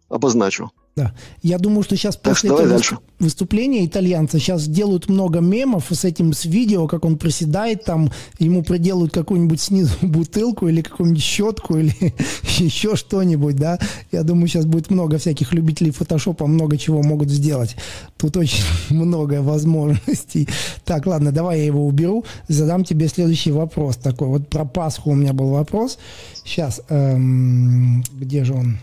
[0.09, 0.71] обозначу.
[0.95, 1.13] Да.
[1.41, 2.97] Я думаю, что сейчас так после что этого дальше.
[3.19, 8.63] выступления итальянца сейчас делают много мемов с этим с видео, как он приседает там, ему
[8.63, 11.93] проделают какую-нибудь снизу бутылку или какую-нибудь щетку или
[12.57, 13.79] еще что-нибудь, да.
[14.11, 17.75] Я думаю, сейчас будет много всяких любителей фотошопа, много чего могут сделать.
[18.17, 20.49] Тут очень много возможностей.
[20.83, 24.27] Так, ладно, давай я его уберу, задам тебе следующий вопрос такой.
[24.27, 25.97] Вот про Пасху у меня был вопрос.
[26.43, 28.79] Сейчас, эм, где же он?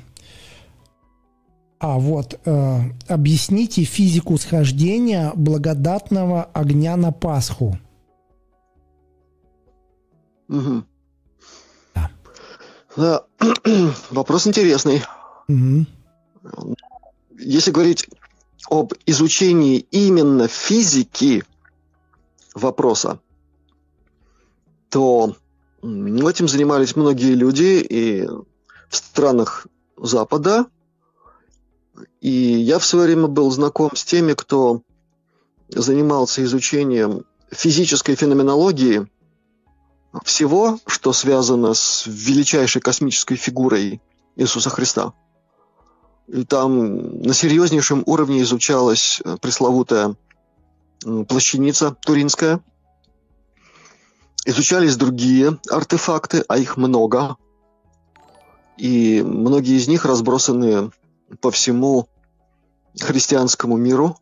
[1.78, 7.78] А вот э, объясните физику схождения благодатного огня на Пасху.
[10.48, 10.84] Угу.
[11.94, 12.10] Да.
[12.96, 13.24] да.
[14.10, 15.02] Вопрос интересный.
[15.48, 15.86] Угу.
[17.38, 18.08] Если говорить
[18.70, 21.44] об изучении именно физики
[22.54, 23.20] вопроса,
[24.88, 25.36] то
[25.82, 30.66] этим занимались многие люди и в странах Запада,
[32.20, 34.82] и я в свое время был знаком с теми, кто
[35.68, 39.06] занимался изучением физической феноменологии
[40.24, 44.00] всего, что связано с величайшей космической фигурой
[44.36, 45.12] Иисуса Христа.
[46.28, 50.16] И там на серьезнейшем уровне изучалась пресловутая
[51.28, 52.60] плащаница туринская.
[54.44, 57.36] Изучались другие артефакты, а их много.
[58.76, 60.90] И многие из них разбросаны
[61.40, 62.08] по всему
[62.98, 64.16] христианскому миру,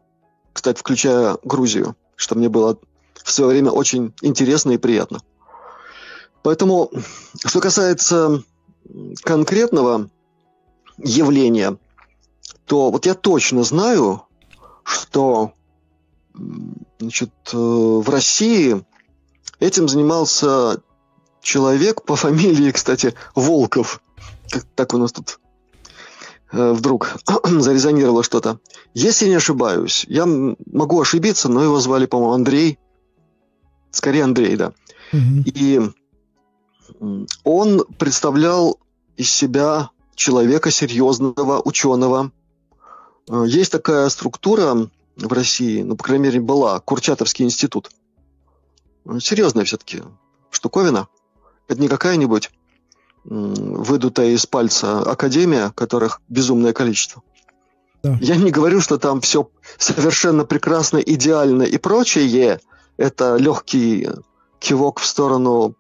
[0.53, 2.79] кстати, включая Грузию, что мне было
[3.23, 5.21] в свое время очень интересно и приятно.
[6.43, 6.91] Поэтому,
[7.45, 8.43] что касается
[9.23, 10.11] конкретного
[10.99, 11.79] явления,
[12.67, 14.23] то вот я точно знаю,
[14.85, 15.53] что
[16.99, 18.85] значит, э, в России
[19.61, 20.83] этим занимался
[21.41, 24.03] человек по фамилии, кстати, Волков.
[24.75, 25.41] Так у нас тут
[26.55, 28.59] вдруг зарезонировало что-то.
[28.95, 32.79] Если не ошибаюсь, я могу ошибиться, но его звали, по-моему, Андрей.
[33.91, 34.73] Скорее Андрей, да.
[35.13, 35.43] Угу.
[35.47, 35.81] И
[37.45, 38.79] он представлял
[39.17, 42.33] из себя человека серьезного, ученого.
[43.29, 47.91] Э, есть такая структура в России, ну, по крайней мере, была, Курчатовский институт.
[49.21, 50.03] Серьезная все-таки
[50.51, 51.09] штуковина.
[51.69, 52.51] Это не какая-нибудь
[53.25, 57.23] выдутая из пальца академия, которых безумное количество.
[58.03, 58.19] Да.
[58.21, 62.61] Я не говорю, что там все совершенно прекрасно, идеально и прочее.
[62.99, 64.09] Это легкий
[64.59, 65.75] кивок в сторону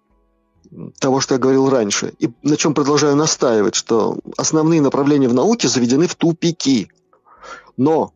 [0.98, 2.14] того, что я говорил раньше.
[2.18, 6.88] И на чем продолжаю настаивать, что основные направления в науке заведены в тупики.
[7.76, 8.12] Но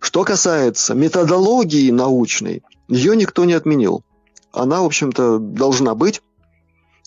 [0.00, 4.02] что касается методологии научной, ее никто не отменил.
[4.50, 6.22] Она, в общем-то, должна быть.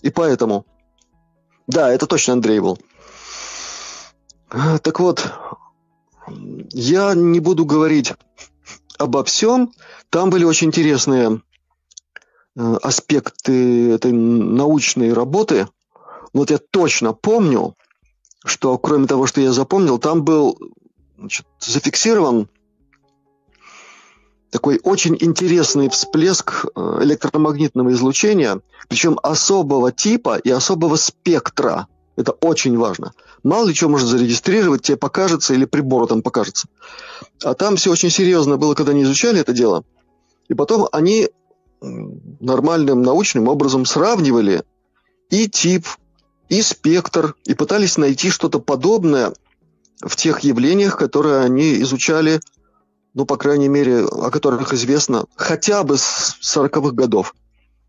[0.03, 0.65] И поэтому...
[1.67, 2.77] Да, это точно Андрей был.
[4.49, 5.31] Так вот,
[6.71, 8.13] я не буду говорить
[8.97, 9.73] обо всем.
[10.09, 11.41] Там были очень интересные
[12.55, 15.67] э, аспекты этой научной работы.
[16.33, 17.75] Вот я точно помню,
[18.45, 20.57] что кроме того, что я запомнил, там был
[21.17, 22.47] значит, зафиксирован
[24.51, 31.87] такой очень интересный всплеск э, электромагнитного излучения, причем особого типа и особого спектра.
[32.15, 33.13] Это очень важно.
[33.43, 36.67] Мало ли что может зарегистрировать, тебе покажется или прибору там покажется.
[37.43, 39.83] А там все очень серьезно было, когда они изучали это дело.
[40.47, 41.29] И потом они
[41.81, 44.63] нормальным научным образом сравнивали
[45.29, 45.85] и тип,
[46.49, 49.33] и спектр, и пытались найти что-то подобное
[50.01, 52.39] в тех явлениях, которые они изучали,
[53.15, 57.33] ну, по крайней мере, о которых известно хотя бы с 40-х годов.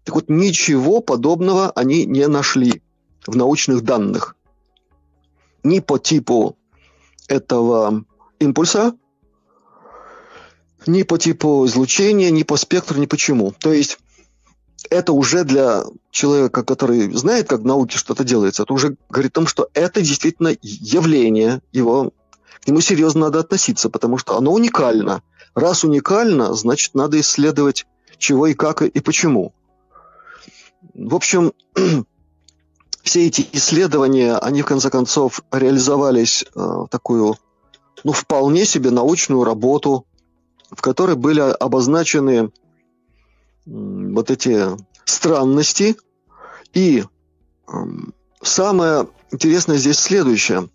[0.05, 2.81] Так вот, ничего подобного они не нашли
[3.27, 4.37] в научных данных.
[5.65, 6.57] Ни по типу
[7.27, 8.05] этого
[8.39, 8.95] импульса,
[10.87, 13.53] ни по типу излучения, ни по спектру, ни почему.
[13.59, 13.99] То есть
[14.91, 19.41] это уже для человека, который знает, как в науке что-то делается, это уже говорит о
[19.41, 22.13] том, что это действительно явление, его,
[22.67, 25.23] к нему серьезно надо относиться, потому что оно уникально.
[25.55, 27.87] Раз уникально, значит, надо исследовать
[28.19, 29.55] чего и как и почему.
[30.93, 31.53] В общем,
[33.05, 37.37] все эти исследования, они в конце концов реализовались э, такую,
[38.03, 40.05] ну, вполне себе научную работу,
[40.69, 42.51] в которой были обозначены
[43.65, 45.97] вот эти странности.
[46.75, 47.05] И
[47.69, 47.73] э,
[48.43, 50.69] самое интересное здесь следующее.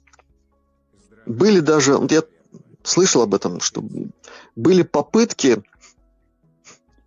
[1.31, 2.23] Были даже, вот я
[2.83, 3.81] слышал об этом, что
[4.57, 5.63] были попытки,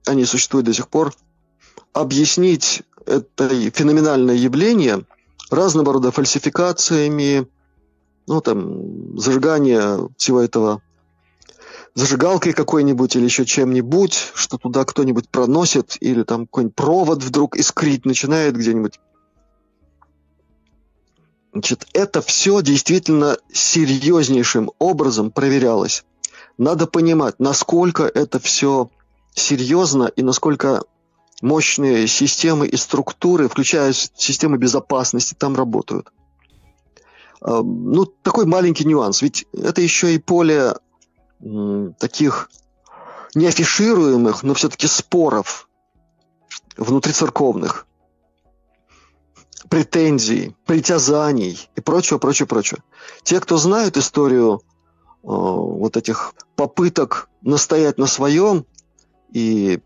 [0.06, 1.12] они существуют до сих пор,
[1.92, 5.04] объяснить это феноменальное явление
[5.50, 7.46] разного рода фальсификациями,
[8.26, 10.80] ну, там, зажигание всего этого
[11.92, 18.06] зажигалкой какой-нибудь или еще чем-нибудь, что туда кто-нибудь проносит, или там какой-нибудь провод вдруг искрить
[18.06, 18.98] начинает где-нибудь.
[21.54, 26.04] Значит, это все действительно серьезнейшим образом проверялось.
[26.58, 28.90] Надо понимать, насколько это все
[29.34, 30.82] серьезно и насколько
[31.42, 36.10] мощные системы и структуры, включая системы безопасности, там работают.
[37.40, 39.22] А, ну, такой маленький нюанс.
[39.22, 40.74] Ведь это еще и поле
[42.00, 42.50] таких
[43.36, 45.68] неафишируемых, но все-таки споров
[46.76, 47.86] внутрицерковных,
[49.68, 52.80] претензий, притязаний и прочего, прочего, прочего.
[53.22, 54.60] Те, кто знают историю э,
[55.22, 58.66] вот этих попыток настоять на своем
[59.32, 59.80] и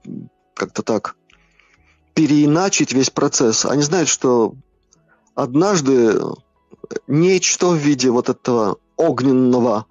[0.55, 1.17] как-то так
[2.15, 3.65] переиначить весь процесс.
[3.65, 4.55] Они знают, что
[5.35, 6.21] однажды
[7.07, 9.87] нечто в виде вот этого огненного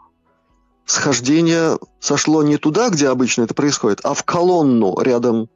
[0.86, 5.50] схождения сошло не туда, где обычно это происходит, а в колонну рядом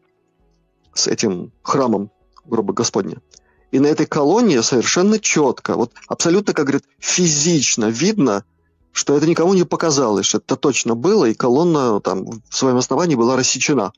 [0.94, 2.12] с этим храмом,
[2.46, 3.22] грубо Господня.
[3.72, 8.44] И на этой колонне совершенно четко, вот абсолютно, как говорят, физично видно,
[8.92, 13.16] что это никому не показалось, что это точно было, и колонна там в своем основании
[13.16, 13.94] была рассечена.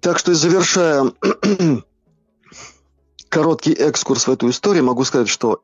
[0.00, 1.12] Так что, завершая
[3.28, 5.62] короткий экскурс в эту историю, могу сказать, что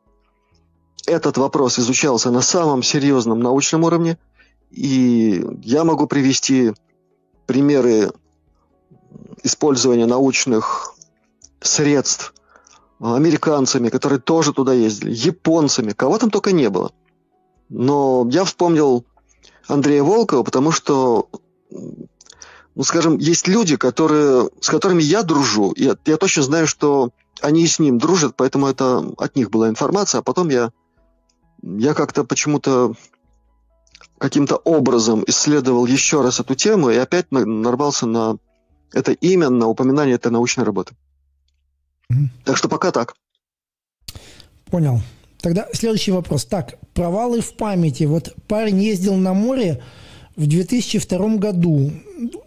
[1.07, 4.19] этот вопрос изучался на самом серьезном научном уровне,
[4.71, 6.75] и я могу привести
[7.47, 8.13] примеры
[9.43, 10.96] использования научных
[11.67, 12.33] средств
[13.01, 16.93] американцами, которые тоже туда ездили, японцами, кого там только не было.
[17.69, 19.05] Но я вспомнил
[19.69, 21.29] Андрея Волкова, потому что
[22.77, 27.67] ну, скажем, есть люди, которые, с которыми я дружу, и я, точно знаю, что они
[27.67, 30.71] с ним дружат, поэтому это от них была информация, а потом я,
[31.63, 32.93] я как-то почему-то
[34.19, 38.37] каким-то образом исследовал еще раз эту тему и опять нарвался на
[38.93, 40.95] это имя, на упоминание этой научной работы.
[42.45, 43.15] Так что пока так.
[44.71, 45.01] Понял.
[45.41, 46.45] Тогда следующий вопрос.
[46.45, 48.05] Так, провалы в памяти.
[48.05, 49.83] Вот парень ездил на море
[50.35, 51.93] в 2002 году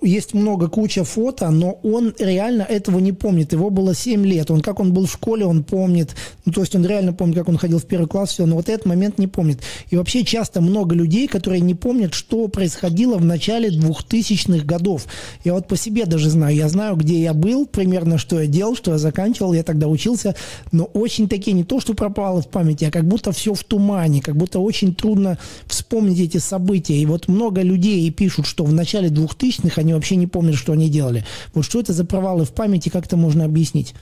[0.02, 3.54] есть много, куча фото, но он реально этого не помнит.
[3.54, 4.50] Его было 7 лет.
[4.50, 6.16] Он, как он был в школе, он помнит.
[6.46, 8.70] Ну, то есть он реально помнит, как он ходил в первый класс, все, но вот
[8.70, 9.60] этот момент не помнит.
[9.90, 15.06] И вообще часто много людей, которые не помнят, что происходило в начале 2000-х годов.
[15.44, 16.56] Я вот по себе даже знаю.
[16.56, 19.54] Я знаю, где я был, примерно, что я делал, что я заканчивал.
[19.54, 20.36] Я тогда учился,
[20.72, 24.22] но очень такие, не то, что пропало в памяти, а как будто все в тумане,
[24.22, 26.96] как будто очень трудно вспомнить эти события.
[26.96, 30.74] И вот много людей пишут, что в начале 2000 2000 они вообще не помнят, что
[30.74, 31.26] они делали.
[31.54, 33.94] Вот что это за провалы в памяти, как это можно объяснить?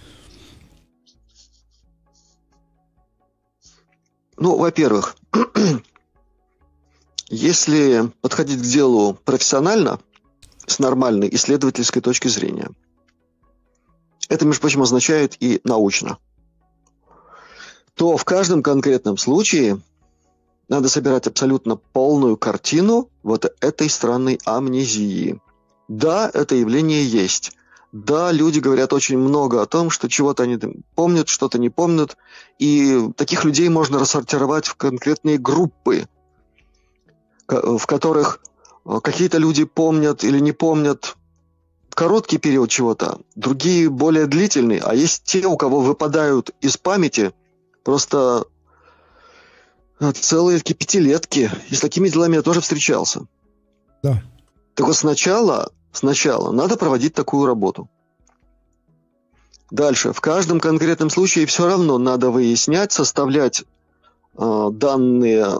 [4.37, 5.17] Ну, во-первых,
[7.29, 9.99] если подходить к делу профессионально,
[10.67, 12.69] с нормальной исследовательской точки зрения,
[14.29, 16.17] это, между прочим, означает и научно,
[17.95, 19.81] то в каждом конкретном случае
[20.67, 25.39] надо собирать абсолютно полную картину вот этой странной амнезии.
[25.87, 27.53] Да, это явление есть.
[27.91, 30.59] Да, люди говорят очень много о том, что чего-то они
[30.95, 32.17] помнят, что-то не помнят.
[32.59, 36.07] И таких людей можно рассортировать в конкретные группы,
[37.47, 38.41] в которых
[38.85, 41.15] э, какие-то люди помнят или не помнят
[41.89, 47.33] короткий период чего-то, другие более длительный, а есть те, у кого выпадают из памяти
[47.83, 48.45] просто
[49.99, 51.49] э, целые пятилетки.
[51.69, 53.21] И с такими делами я тоже встречался.
[54.03, 54.21] Да.
[54.77, 57.89] Так вот сначала Сначала надо проводить такую работу.
[59.71, 60.13] Дальше.
[60.13, 63.63] В каждом конкретном случае все равно надо выяснять, составлять
[64.37, 65.59] э, данные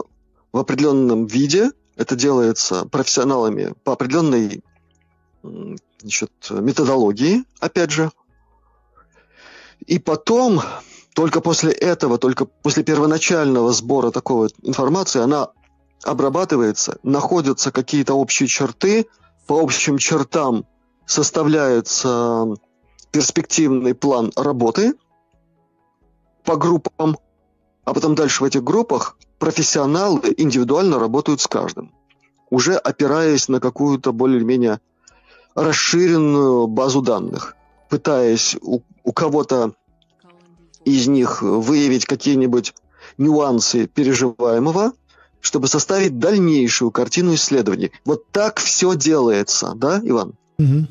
[0.52, 1.72] в определенном виде.
[1.96, 4.62] Это делается профессионалами по определенной
[5.42, 8.12] значит, методологии, опять же.
[9.86, 10.62] И потом,
[11.14, 15.48] только после этого, только после первоначального сбора такой информации, она
[16.08, 19.06] обрабатывается, находятся какие-то общие черты,
[19.46, 20.64] по общим чертам
[21.06, 22.54] составляется
[23.10, 24.94] перспективный план работы
[26.44, 27.18] по группам,
[27.84, 31.92] а потом дальше в этих группах профессионалы индивидуально работают с каждым,
[32.50, 34.80] уже опираясь на какую-то более-менее
[35.54, 37.54] расширенную базу данных,
[37.90, 39.72] пытаясь у, у кого-то
[40.84, 42.74] из них выявить какие-нибудь
[43.18, 44.92] нюансы переживаемого–
[45.40, 47.92] чтобы составить дальнейшую картину исследований.
[48.04, 50.34] Вот так все делается, да, Иван?
[50.58, 50.86] Угу.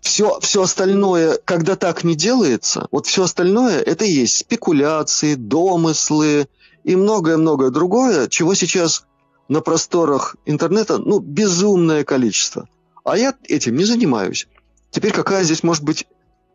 [0.00, 6.46] Все, все остальное, когда так не делается, вот все остальное это и есть спекуляции, домыслы
[6.84, 9.04] и многое-многое другое, чего сейчас
[9.48, 12.68] на просторах интернета, ну, безумное количество.
[13.04, 14.48] А я этим не занимаюсь.
[14.90, 16.06] Теперь какая здесь может быть,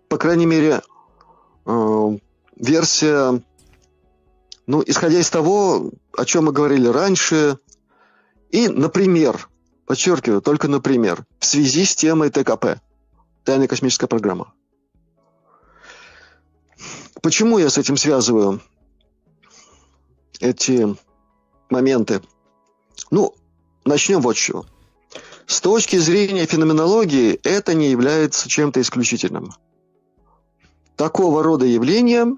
[0.07, 0.81] по крайней мере,
[1.65, 2.17] э,
[2.55, 3.41] версия
[4.67, 7.57] ну, исходя из того, о чем мы говорили раньше,
[8.49, 9.49] и, например,
[9.85, 12.81] подчеркиваю, только например, в связи с темой ТКП,
[13.43, 14.53] Тайная космическая программа.
[17.21, 18.61] Почему я с этим связываю
[20.39, 20.95] эти
[21.69, 22.21] моменты?
[23.09, 23.35] Ну,
[23.83, 24.65] начнем вот с чего.
[25.47, 29.53] С точки зрения феноменологии это не является чем-то исключительным.
[30.95, 32.37] Такого рода явления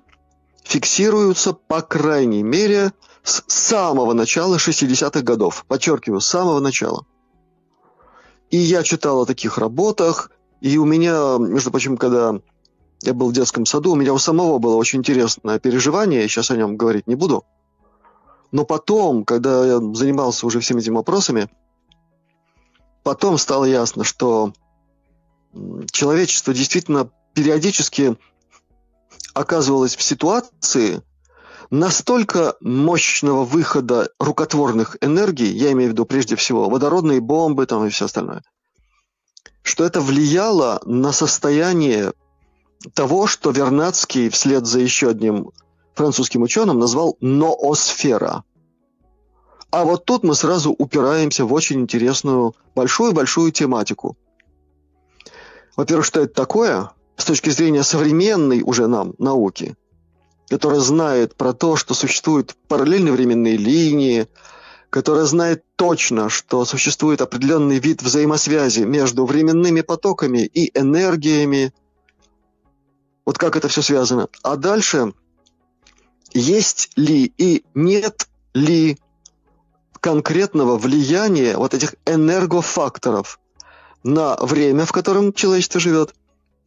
[0.64, 5.66] фиксируются, по крайней мере, с самого начала 60-х годов.
[5.68, 7.06] Подчеркиваю, с самого начала.
[8.50, 10.30] И я читал о таких работах,
[10.62, 12.40] и у меня, между прочим, когда
[13.02, 16.52] я был в детском саду, у меня у самого было очень интересное переживание, я сейчас
[16.52, 17.46] о нем говорить не буду.
[18.52, 21.50] Но потом, когда я занимался уже всеми этими вопросами,
[23.02, 24.54] потом стало ясно, что
[25.92, 28.16] человечество действительно периодически
[29.34, 31.02] оказывалась в ситуации
[31.74, 37.90] настолько мощного выхода рукотворных энергий, я имею в виду прежде всего водородные бомбы там и
[37.90, 38.44] все остальное,
[39.64, 42.14] что это влияло на состояние
[42.94, 45.50] того, что Вернадский вслед за еще одним
[45.96, 48.44] французским ученым назвал ноосфера.
[49.72, 54.16] А вот тут мы сразу упираемся в очень интересную большую-большую тематику.
[55.76, 59.76] Во-первых, что это такое– с точки зрения современной уже нам науки,
[60.54, 64.28] которая знает про то, что существуют параллельные временные линии,
[64.92, 71.74] которая знает точно, что существует определенный вид взаимосвязи между временными потоками и энергиями.
[73.26, 74.28] Вот как это все связано.
[74.44, 75.14] А дальше,
[76.36, 79.00] есть ли и нет ли
[80.02, 83.40] конкретного влияния вот этих энергофакторов
[84.04, 86.14] на время, в котором человечество живет–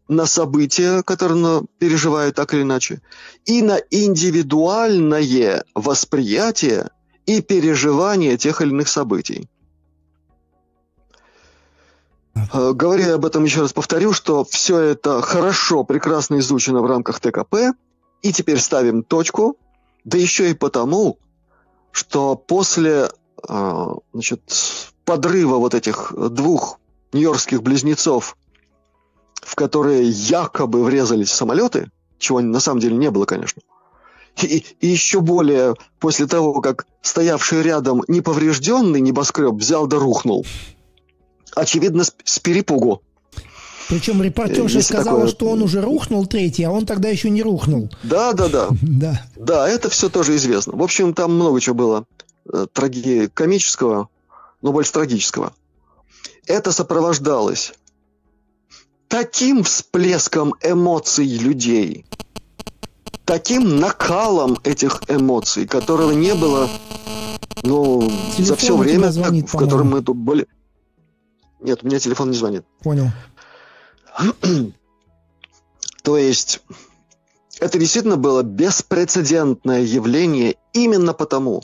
[0.08, 3.00] на события, которые она переживает так или иначе,
[3.44, 6.90] и на индивидуальное восприятие
[7.26, 9.48] и переживание тех или иных событий.
[12.52, 17.20] Э, говоря об этом, еще раз повторю, что все это хорошо, прекрасно изучено в рамках
[17.20, 17.74] ТКП,
[18.22, 19.56] и теперь ставим точку,
[20.04, 21.18] да еще и потому,
[21.90, 23.10] что после
[23.48, 24.42] э, значит,
[25.04, 26.78] подрыва вот этих двух
[27.12, 28.36] нью-йоркских близнецов,
[29.42, 33.62] в которые якобы врезались самолеты, чего на самом деле не было, конечно,
[34.42, 40.46] и, и еще более после того, как стоявший рядом неповрежденный небоскреб взял да рухнул–
[41.56, 43.02] очевидно, с, с перепугу.
[43.88, 45.32] Причем репортерша Есть сказала, такое...
[45.32, 47.88] что он уже рухнул третий, а он тогда еще не рухнул.
[48.02, 48.68] Да, да, да.
[48.82, 49.22] да.
[49.36, 50.76] Да, это все тоже известно.
[50.76, 52.04] В общем, там много чего было
[52.52, 53.28] э, траги...
[53.32, 54.08] комического,
[54.60, 55.52] но больше трагического.
[56.46, 57.74] Это сопровождалось
[59.08, 62.06] таким всплеском эмоций людей,
[63.24, 66.68] таким накалом этих эмоций, которого не было
[67.62, 68.00] ну,
[68.36, 70.46] Телефон за все время, звонит, в котором мы тут были.
[71.60, 72.64] Нет, у меня телефон не звонит.
[72.82, 73.10] Понял.
[76.02, 76.60] То есть
[77.58, 81.62] это действительно было беспрецедентное явление именно потому,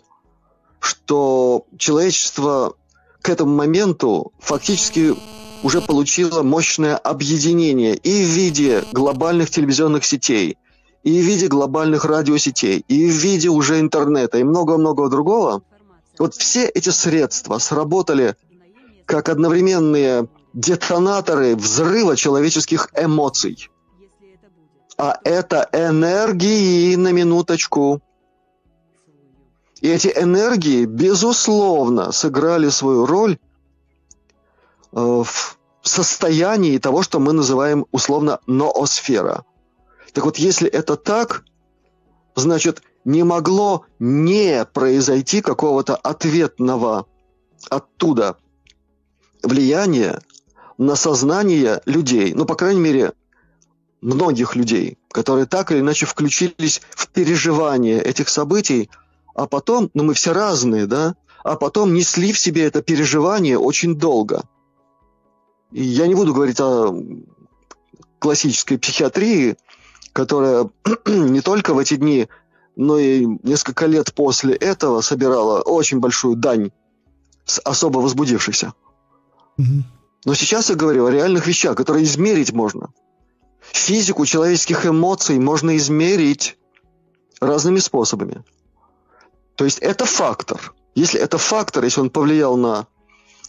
[0.80, 2.74] что человечество
[3.20, 5.14] к этому моменту фактически
[5.62, 10.58] уже получило мощное объединение и в виде глобальных телевизионных сетей,
[11.02, 15.62] и в виде глобальных радиосетей, и в виде уже интернета, и много-много другого.
[16.18, 18.36] Вот все эти средства сработали
[19.06, 23.68] как одновременные детонаторы взрыва человеческих эмоций.
[24.98, 28.02] А это энергии на минуточку.
[29.80, 33.38] И эти энергии, безусловно, сыграли свою роль
[34.93, 39.45] в состоянии того, что мы называем условно ноосфера.
[40.12, 41.45] Так вот, если это так,
[42.34, 47.07] значит, не могло не произойти какого-то ответного
[47.68, 48.36] оттуда
[49.43, 50.20] влияние
[50.78, 53.12] на сознание людей, ну, по крайней мере,
[54.01, 58.90] многих людей, которые так или иначе включились в переживание этих событий,
[59.34, 61.14] а потом, ну, мы все разные, да,
[61.45, 64.43] а потом несли в себе это переживание очень долго.
[65.72, 66.94] Я не буду говорить о
[68.18, 69.56] классической психиатрии,
[70.12, 70.70] которая
[71.06, 72.28] не только в эти дни,
[72.76, 76.70] но и несколько лет после этого собирала очень большую дань
[77.44, 78.74] с особо возбудившихся.
[80.24, 82.92] Но сейчас я говорю о реальных вещах, которые измерить можно.
[83.60, 86.58] Физику человеческих эмоций можно измерить
[87.40, 88.44] разными способами.
[89.56, 90.74] То есть это фактор.
[90.94, 92.86] Если это фактор, если он повлиял на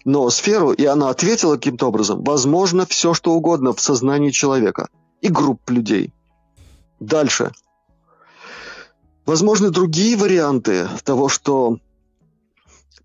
[0.06, 4.90] ноосферу, и она ответила каким-то образом, возможно, все что угодно в сознании человека
[5.22, 6.14] и групп людей.
[7.00, 7.52] Дальше.
[9.26, 11.78] Возможны другие варианты того, что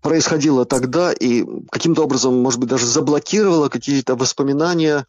[0.01, 5.05] происходило тогда и каким-то образом, может быть, даже заблокировало какие-то воспоминания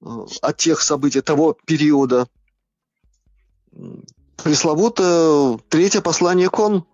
[0.00, 0.06] э,
[0.42, 2.28] о тех событиях того периода.
[4.36, 6.84] Пресловутое третье послание Кон.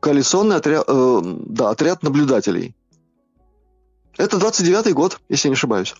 [0.00, 2.74] Коалиционный отряд, э, да, отряд наблюдателей.
[4.16, 5.94] Это 29-й год, если не ошибаюсь.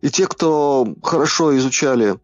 [0.00, 2.18] И те, кто хорошо изучали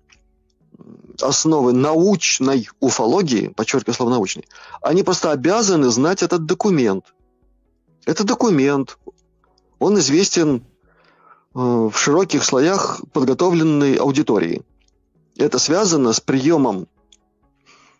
[1.20, 4.46] основы научной уфологии, подчеркиваю слово научной,
[4.80, 7.14] они просто обязаны знать этот документ.
[8.04, 8.98] Это документ.
[9.78, 10.60] Он известен э,
[11.54, 14.62] в широких слоях подготовленной аудитории.
[15.36, 16.88] Это связано с приемом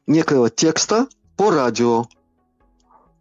[0.06, 2.06] некого текста по радио.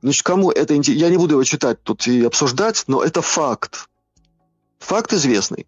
[0.02, 1.02] Значит, кому это интересно?
[1.02, 3.88] Я не буду его читать тут и обсуждать, но это факт.
[4.80, 5.68] Факт известный.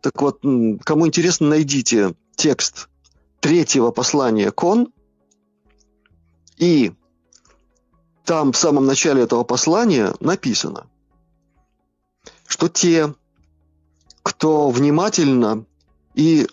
[0.00, 2.88] Так вот, кому интересно, найдите текст
[3.40, 4.92] третьего послания Кон,
[6.56, 6.92] и
[8.24, 10.86] там в самом начале этого послания написано,
[12.46, 13.14] что те,
[14.22, 15.64] кто внимательно
[16.14, 16.48] и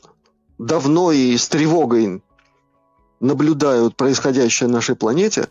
[0.57, 2.21] давно и с тревогой
[3.19, 5.47] наблюдают происходящее на нашей планете,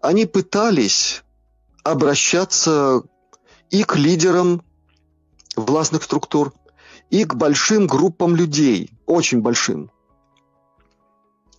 [0.00, 1.22] они пытались
[1.82, 3.02] обращаться
[3.70, 4.62] и к лидерам
[5.56, 6.52] властных структур,
[7.10, 9.90] и к большим группам людей, очень большим.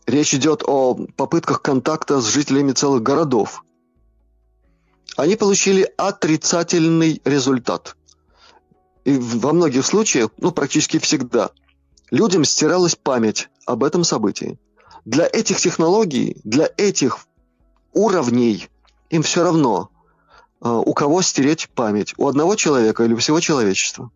[0.06, 3.64] Речь идет о попытках контакта с жителями целых городов.
[5.16, 7.98] Они получили отрицательный результат.
[9.04, 11.50] И во многих случаях, ну практически всегда,
[12.12, 14.60] людям стиралась память об этом событии.
[15.06, 17.20] Для этих технологий, для этих
[17.94, 18.68] уровней
[19.10, 19.90] им все равно,
[20.62, 24.12] э, у кого стереть память, у одного человека или у всего человечества.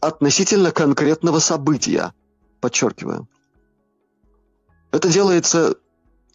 [0.00, 2.12] относительно конкретного события,
[2.60, 3.26] подчеркиваю.
[4.90, 5.76] Это делается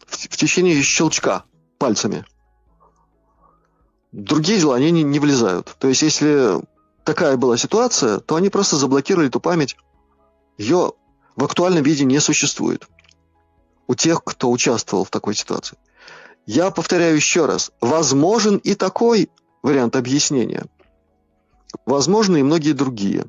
[0.06, 1.44] в, в течение щелчка
[1.78, 2.24] пальцами.
[4.10, 5.76] Другие дела, они не, не влезают.
[5.78, 6.60] То есть, если
[7.04, 9.76] такая была ситуация, то они просто заблокировали эту память.
[10.58, 10.92] Ее
[11.36, 12.88] в актуальном виде не существует
[13.86, 15.76] у тех, кто участвовал в такой ситуации.
[16.46, 19.30] Я повторяю еще раз, возможен и такой
[19.62, 20.64] вариант объяснения.
[21.86, 23.26] Возможны и многие другие.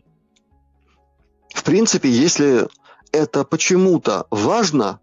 [1.54, 2.68] В принципе, если
[3.12, 5.00] это почему-то важно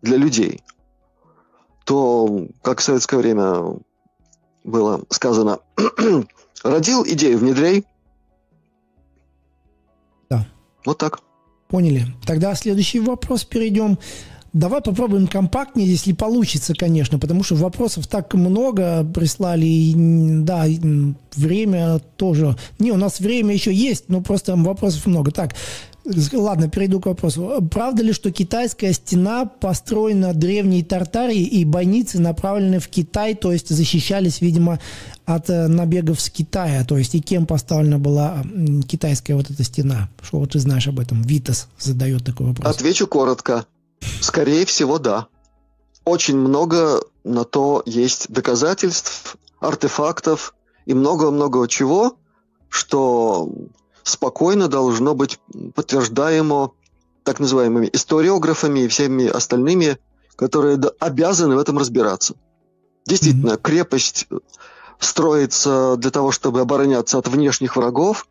[0.00, 0.62] для людей,
[1.84, 3.78] то, как в советское время
[4.64, 5.58] было сказано,
[6.62, 7.84] родил идею, внедряй.
[10.30, 10.46] Да.
[10.84, 11.20] Вот так.
[11.68, 12.06] Поняли.
[12.26, 13.98] Тогда следующий вопрос перейдем.
[14.52, 20.66] Давай попробуем компактнее, если получится, конечно, потому что вопросов так много прислали, и, да,
[21.34, 22.56] время тоже.
[22.78, 25.30] Не, у нас время еще есть, но просто вопросов много.
[25.30, 25.54] Так,
[26.32, 27.64] Ладно, перейду к вопросу.
[27.70, 33.68] Правда ли, что китайская стена построена древней Тартарией и бойницы направлены в Китай, то есть
[33.68, 34.80] защищались, видимо,
[35.26, 36.84] от э, набегов с Китая?
[36.84, 38.42] То есть и кем поставлена была
[38.88, 40.08] китайская вот эта стена?
[40.20, 41.22] Что вот ты знаешь об этом?
[41.22, 42.74] Витас задает такой вопрос.
[42.74, 43.64] Отвечу коротко.
[44.20, 45.26] Скорее всего, да.
[46.04, 50.54] Очень много на то есть доказательств, артефактов
[50.86, 52.16] и много-много чего,
[52.68, 53.48] что
[54.02, 55.38] спокойно должно быть
[55.74, 56.72] подтверждаемо
[57.22, 59.98] так называемыми историографами и всеми остальными,
[60.36, 62.34] которые обязаны в этом разбираться.
[63.06, 64.26] Действительно, крепость
[64.98, 68.26] строится для того, чтобы обороняться от внешних врагов.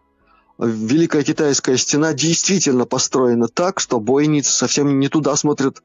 [0.64, 5.82] Великая китайская стена действительно построена так, что бойницы совсем не туда смотрят э,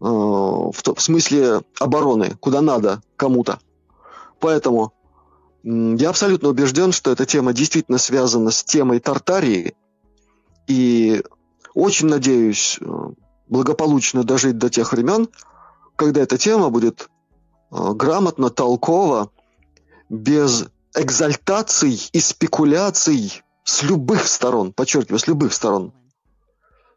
[0.00, 3.60] в, то, в смысле обороны, куда надо кому-то.
[4.40, 4.94] Поэтому
[5.62, 9.74] я абсолютно убежден, что эта тема действительно связана с темой Тартарии.
[10.66, 11.22] И
[11.74, 12.86] очень надеюсь э,
[13.46, 15.28] благополучно дожить до тех времен,
[15.96, 17.10] когда эта тема будет
[17.70, 19.30] э, грамотно, толково,
[20.08, 25.92] без экзальтаций и спекуляций с любых сторон, подчеркиваю, с любых сторон,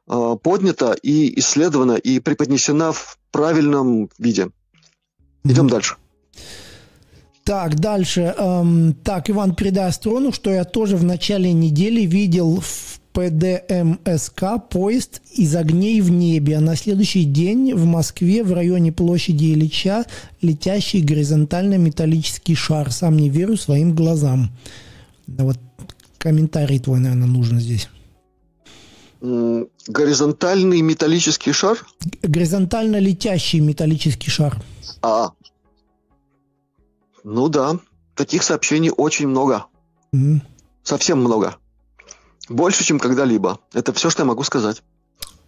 [0.10, 4.52] э, поднята и исследована и преподнесена в правильном виде.
[5.44, 5.70] Идем mm-hmm.
[5.70, 5.96] дальше.
[7.44, 8.34] Так, дальше.
[8.38, 15.22] Эм, так, Иван, передай Астрону, что я тоже в начале недели видел в ПДМСК поезд
[15.34, 20.06] из огней в небе, а на следующий день в Москве в районе площади Ильича
[20.42, 22.94] летящий горизонтально-металлический шар.
[22.94, 24.52] Сам не верю своим глазам.
[25.28, 25.58] Да вот
[26.22, 27.90] комментарий твой, наверное, нужен здесь.
[29.88, 31.78] Горизонтальный металлический шар?
[32.22, 34.56] Горизонтально летящий металлический шар.
[35.02, 35.32] А,
[37.24, 37.80] ну да,
[38.16, 39.66] таких сообщений очень много.
[40.14, 40.42] Mm.
[40.84, 41.58] Совсем много.
[42.50, 43.60] Больше, чем когда-либо.
[43.74, 44.84] Это все, что я могу сказать.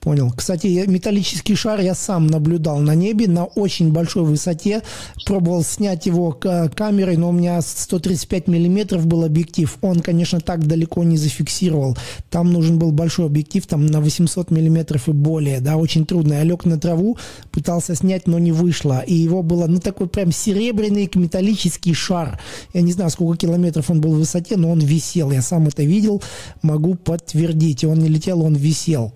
[0.04, 0.34] Понял.
[0.36, 4.82] Кстати, металлический шар я сам наблюдал на небе на очень большой высоте.
[5.26, 9.78] Пробовал снять его камерой, но у меня 135 миллиметров был объектив.
[9.82, 11.98] Он, конечно, так далеко не зафиксировал.
[12.30, 15.62] Там нужен был большой объектив, там на 800 миллиметров и более.
[15.62, 16.34] Да, очень трудно.
[16.34, 17.18] Я лег на траву,
[17.52, 19.00] пытался снять, но не вышло.
[19.08, 22.42] И его было, ну, такой прям серебряный металлический шар.
[22.74, 25.32] Я не знаю, сколько километров он был в высоте, но он висел.
[25.32, 26.22] Я сам это видел,
[26.62, 27.86] могу подтвердить.
[27.86, 29.14] Он не летел, он висел.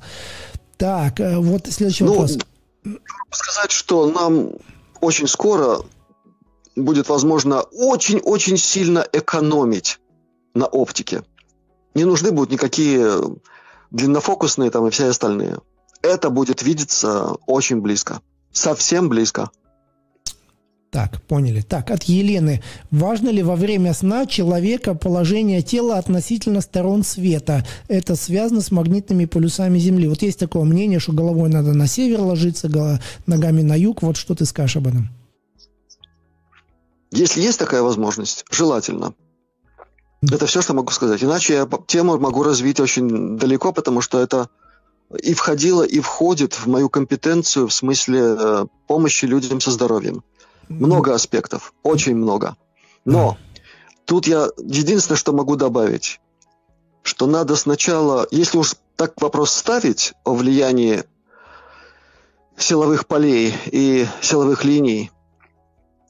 [0.78, 2.38] Так, э, вот следующий ну, вопрос.
[3.32, 4.52] Сказать, что нам
[5.02, 5.82] очень скоро
[6.76, 10.00] будет возможно очень-очень сильно экономить
[10.54, 11.24] на оптике.
[11.96, 13.20] Не нужны будут никакие
[13.92, 15.58] длиннофокусные там и все остальные.
[16.02, 18.22] Это будет видеться очень близко.
[18.52, 19.50] Совсем близко.
[20.98, 21.62] Так, поняли.
[21.62, 22.64] Так, от Елены.
[22.90, 27.64] Важно ли во время сна человека положение тела относительно сторон света?
[27.88, 30.08] Это связано с магнитными полюсами Земли.
[30.08, 34.02] Вот есть такое мнение, что головой надо на север ложиться, ногами на юг.
[34.02, 35.10] Вот что ты скажешь об этом?
[37.12, 39.14] Если есть такая возможность, желательно.
[40.24, 41.24] Это все, что могу сказать.
[41.24, 44.50] Иначе я тему могу развить очень далеко, потому что это
[45.22, 50.24] и входило, и входит в мою компетенцию в смысле э, помощи людям со здоровьем.
[50.70, 52.56] Много аспектов, очень много.
[53.06, 53.38] Но
[54.06, 56.20] тут я единственное, что могу добавить,
[57.04, 61.04] что надо сначала, если уж так вопрос ставить о влиянии
[62.58, 65.12] силовых полей и силовых линий,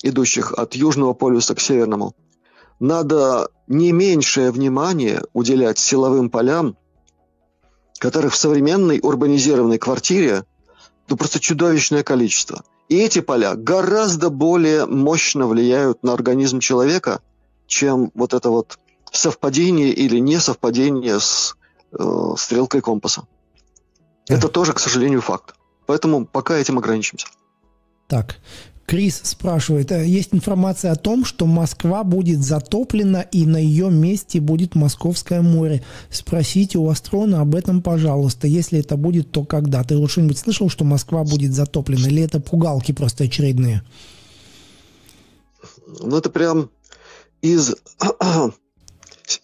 [0.02, 2.16] идущих от Южного полюса к Северному,
[2.80, 6.78] надо не меньшее внимание уделять силовым полям,
[8.00, 10.46] которых в современной урбанизированной квартире
[11.10, 17.22] ну, просто чудовищное количество– и эти поля гораздо более мощно влияют на организм человека,
[17.68, 18.80] чем вот это вот
[19.12, 21.56] совпадение или несовпадение с
[21.92, 23.24] э, стрелкой компаса.
[24.28, 25.56] Это тоже, к сожалению, факт.
[25.86, 27.28] Поэтому пока этим ограничимся.
[28.08, 28.38] Так,
[28.88, 34.40] Крис спрашивает, «Э, есть информация о том, что Москва будет затоплена и на ее месте
[34.40, 35.84] будет Московское море.
[36.10, 38.48] Спросите у Астрона об этом, пожалуйста.
[38.48, 39.84] Если это будет, то когда?
[39.84, 42.08] Ты уже что-нибудь слышал, что Москва будет затоплена?
[42.08, 43.84] Или это пугалки просто очередные?
[45.86, 46.70] Ну, это прям
[47.42, 47.76] из,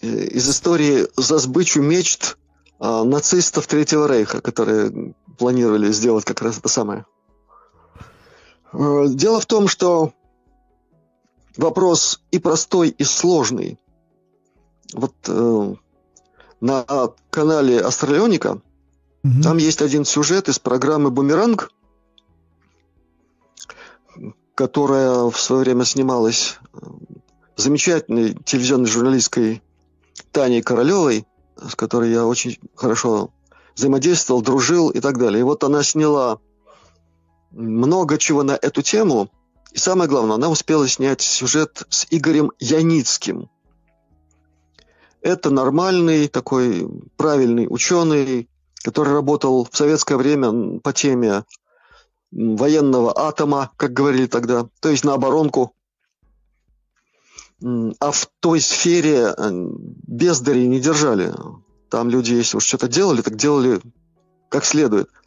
[0.02, 2.38] из истории за сбычу мечт
[2.80, 7.06] а, нацистов Третьего Рейха, которые планировали сделать как раз это самое.
[8.74, 10.14] Э, дело в том, что
[11.58, 13.80] вопрос и простой, и сложный.
[14.94, 15.76] Вот э,
[16.60, 16.86] на
[17.30, 18.62] канале Астралионика
[19.24, 19.42] угу.
[19.44, 21.72] там есть один сюжет из программы «Бумеранг»,
[24.56, 26.78] которая в свое время снималась э,
[27.56, 29.62] замечательной телевизионной журналисткой
[30.32, 33.32] Таней Королевой, с которой я очень хорошо
[33.76, 35.42] взаимодействовал, дружил и так далее.
[35.42, 36.40] И вот она сняла
[37.54, 39.30] много чего на эту тему.
[39.72, 43.50] И самое главное, она успела снять сюжет с Игорем Яницким.
[45.22, 48.50] Это нормальный, такой правильный ученый,
[48.84, 51.44] который работал в советское время по теме
[52.32, 55.74] военного атома, как говорили тогда, то есть на оборонку.
[57.62, 59.52] А в той сфере э,
[60.06, 61.34] бездари не держали.
[61.90, 63.80] Там люди, если уж что-то делали, так делали
[64.50, 65.10] как следует–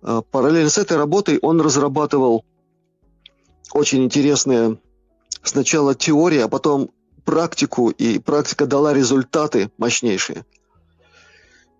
[0.00, 2.44] параллельно с этой работой он разрабатывал
[3.72, 4.78] очень интересные
[5.42, 6.90] сначала теории, а потом
[7.24, 10.44] практику, и практика дала результаты мощнейшие,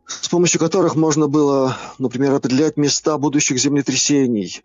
[0.07, 4.63] с помощью которых можно было, например, определять места будущих землетрясений,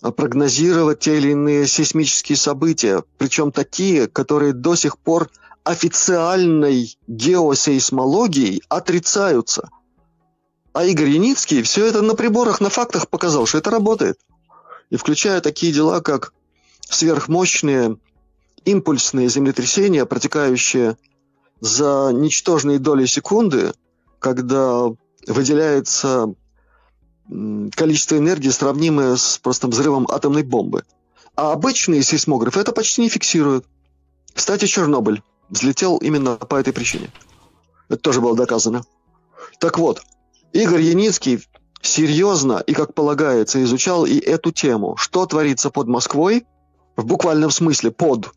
[0.00, 5.28] а прогнозировать те или иные сейсмические события, причем такие, которые до сих пор
[5.64, 9.68] официальной геосейсмологией отрицаются.
[10.76, 14.20] А Игорь Яницкий все это на приборах, на фактах показал, что это работает.
[14.90, 16.34] И включая такие дела, как
[16.80, 17.96] сверхмощные
[18.66, 20.98] импульсные землетрясения, протекающие
[21.60, 23.72] за ничтожные доли секунды,
[24.18, 24.82] когда
[25.26, 26.34] выделяется
[27.74, 30.84] количество энергии, сравнимое с просто взрывом атомной бомбы.
[31.36, 33.64] А обычные сейсмографы это почти не фиксируют.
[34.34, 37.10] Кстати, Чернобыль взлетел именно по этой причине.
[37.88, 38.84] Это тоже было доказано.
[39.58, 40.02] Так вот,
[40.56, 41.46] Игорь Яницкий
[41.82, 44.96] серьезно и, как полагается, изучал и эту тему.
[44.96, 46.46] Что творится под Москвой,
[46.96, 48.30] в буквальном смысле под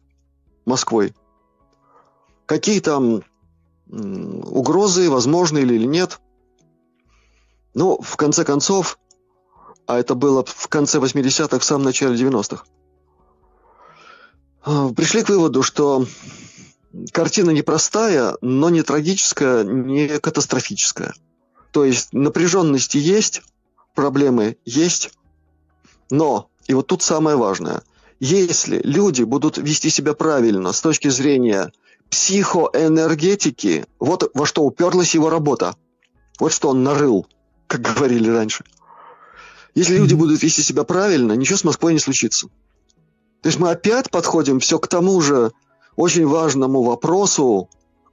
[0.65, 1.13] Москвой.
[2.45, 3.24] Какие там
[3.88, 6.20] угрозы, возможны или нет.
[7.74, 8.99] Ну, в конце концов,
[9.88, 12.65] а это было в конце 80-х, в самом начале 90-х,
[14.63, 16.05] а, пришли к выводу, что
[17.13, 21.13] картина непростая, но не трагическая, не катастрофическая–
[21.72, 23.41] то есть напряженности есть,
[23.95, 25.11] проблемы есть,
[26.09, 27.84] но, и вот тут самое важное,
[28.20, 31.72] если люди будут вести себя правильно с точки зрения
[32.09, 35.76] психоэнергетики, вот во что уперлась его работа.
[36.39, 37.28] Вот что он нарыл,
[37.67, 38.63] как говорили раньше.
[39.76, 42.47] Если люди будут вести себя правильно, ничего с Москвой не случится.
[43.41, 45.51] То есть мы опять подходим все к тому же
[45.95, 47.70] очень важному вопросу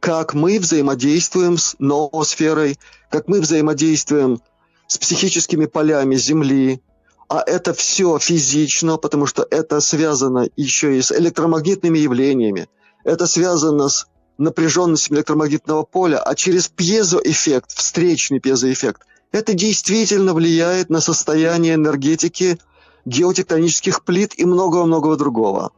[0.07, 2.79] как мы взаимодействуем с ноосферой,
[3.11, 4.41] как мы взаимодействуем
[4.87, 6.81] с психическими полями Земли,
[7.29, 12.69] а это все физично, потому что это связано еще и с электромагнитными явлениями,
[13.03, 14.07] это связано с
[14.39, 19.03] напряженностью электромагнитного поля, а через пьезоэффект, встречный пьезоэффект,
[19.33, 22.61] это действительно влияет на состояние энергетики
[23.07, 25.73] геотектонических плит и многого-многого другого.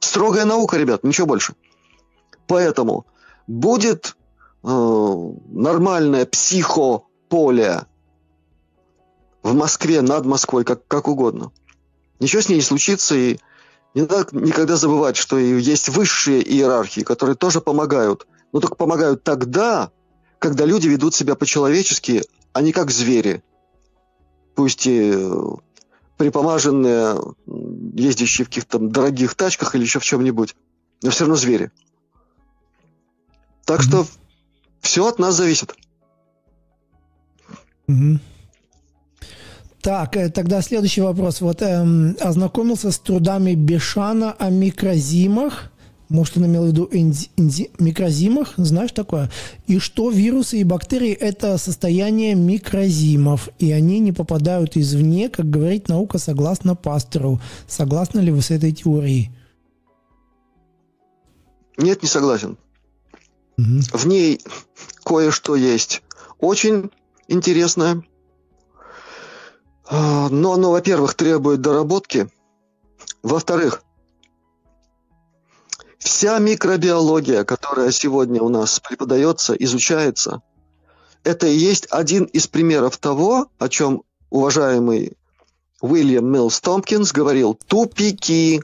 [0.00, 1.54] Строгая наука, ребят, ничего больше.
[2.50, 3.06] Поэтому
[3.46, 4.16] будет
[4.64, 7.86] э, нормальное психополе
[9.44, 11.52] в Москве, над Москвой, как, как угодно.
[12.18, 13.38] Ничего с ней не случится, и
[13.94, 18.26] не надо никогда забывать, что есть высшие иерархии, которые тоже помогают.
[18.52, 19.92] Но только помогают тогда,
[20.40, 23.44] когда люди ведут себя по-человечески, а не как звери.
[24.56, 25.42] Пусть и э,
[26.16, 27.16] припомаженные,
[27.94, 30.56] ездящие в каких-то дорогих тачках или еще в чем-нибудь,
[31.04, 31.70] но все равно звери.
[33.64, 34.06] Так что
[34.80, 35.74] все от нас зависит.
[39.82, 41.40] Так, э, тогда следующий вопрос.
[41.40, 45.72] Вот эм, ознакомился с трудами Бешана о микрозимах.
[46.10, 49.30] Может, он имел в виду энзи, энзи, микрозимах, знаешь такое?
[49.68, 55.88] И что вирусы и бактерии– это состояние микрозимов, и они не попадают извне, как говорит
[55.88, 57.40] наука согласно Пастеру.
[57.68, 59.30] Согласны ли вы с этой теорией?
[61.78, 62.58] Нет, не согласен.
[63.92, 64.40] В ней
[65.04, 66.02] кое-что есть
[66.38, 66.90] очень
[67.28, 68.02] интересное.
[69.84, 72.30] А, но оно, во-первых, требует доработки.
[73.22, 73.82] Во-вторых,
[75.98, 80.42] вся микробиология, которая сегодня у нас преподается, изучается,
[81.24, 85.16] это и есть один из примеров того, о чем уважаемый
[85.82, 88.62] Уильям Милс Томпкинс говорил, тупики,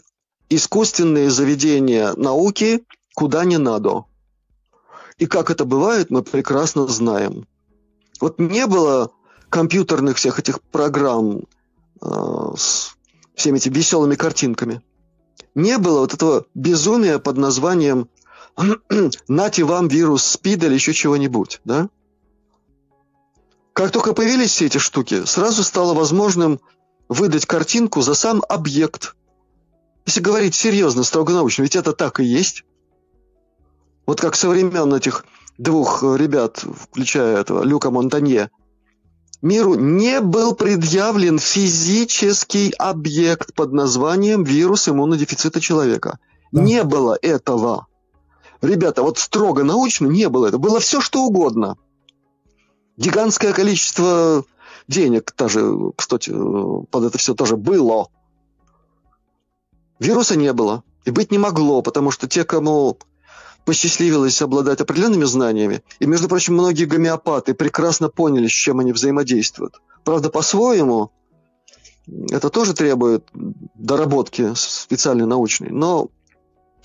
[0.48, 2.84] искусственные заведения науки,
[3.14, 4.04] куда не надо.
[5.18, 7.46] И как это бывает, мы прекрасно знаем.
[8.20, 9.12] Вот не было
[9.48, 11.44] компьютерных всех этих программ
[12.00, 12.06] э,
[12.56, 12.96] с
[13.34, 14.82] всеми этими веселыми картинками.
[15.54, 18.08] Не было вот этого безумия под названием
[19.28, 21.88] «Нате вам вирус СПИД» или еще чего-нибудь, да?
[23.72, 26.60] Как только появились все эти штуки, сразу стало возможным
[27.08, 29.14] выдать картинку за сам объект.
[30.06, 32.64] Если говорить серьезно, строго научно, ведь это так и есть.
[34.06, 35.24] Вот как со времен этих
[35.58, 38.50] двух ребят, включая этого Люка Монтанье,
[39.42, 46.18] миру не был предъявлен физический объект под названием вирус иммунодефицита человека.
[46.52, 46.62] Да.
[46.62, 47.88] Не было этого.
[48.62, 50.60] Ребята, вот строго научно не было этого.
[50.60, 51.76] Было все, что угодно.
[52.96, 54.44] Гигантское количество
[54.88, 58.08] денег тоже, кстати, под это все тоже было.
[59.98, 60.84] Вируса не было.
[61.04, 62.98] И быть не могло, потому что те, кому
[63.66, 69.82] посчастливилось обладать определенными знаниями, и, между прочим, многие гомеопаты прекрасно поняли, с чем они взаимодействуют.
[70.04, 71.10] Правда, по-своему,
[72.30, 73.28] это тоже требует
[73.74, 76.10] доработки специальной научной, но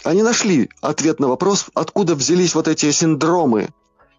[0.03, 3.69] они нашли ответ на вопрос, откуда взялись вот эти синдромы,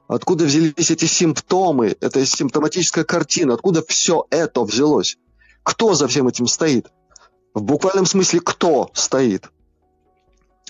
[0.07, 5.19] откуда взялись эти симптомы, эта симптоматическая картина, откуда все это взялось.
[5.65, 6.93] Кто за всем этим стоит?
[7.55, 9.51] В буквальном смысле, кто стоит?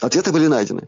[0.01, 0.87] Ответы были найдены.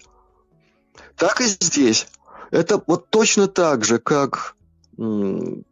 [1.17, 2.07] Так и здесь.
[2.51, 4.57] Это вот точно так же, как
[4.99, 5.65] м,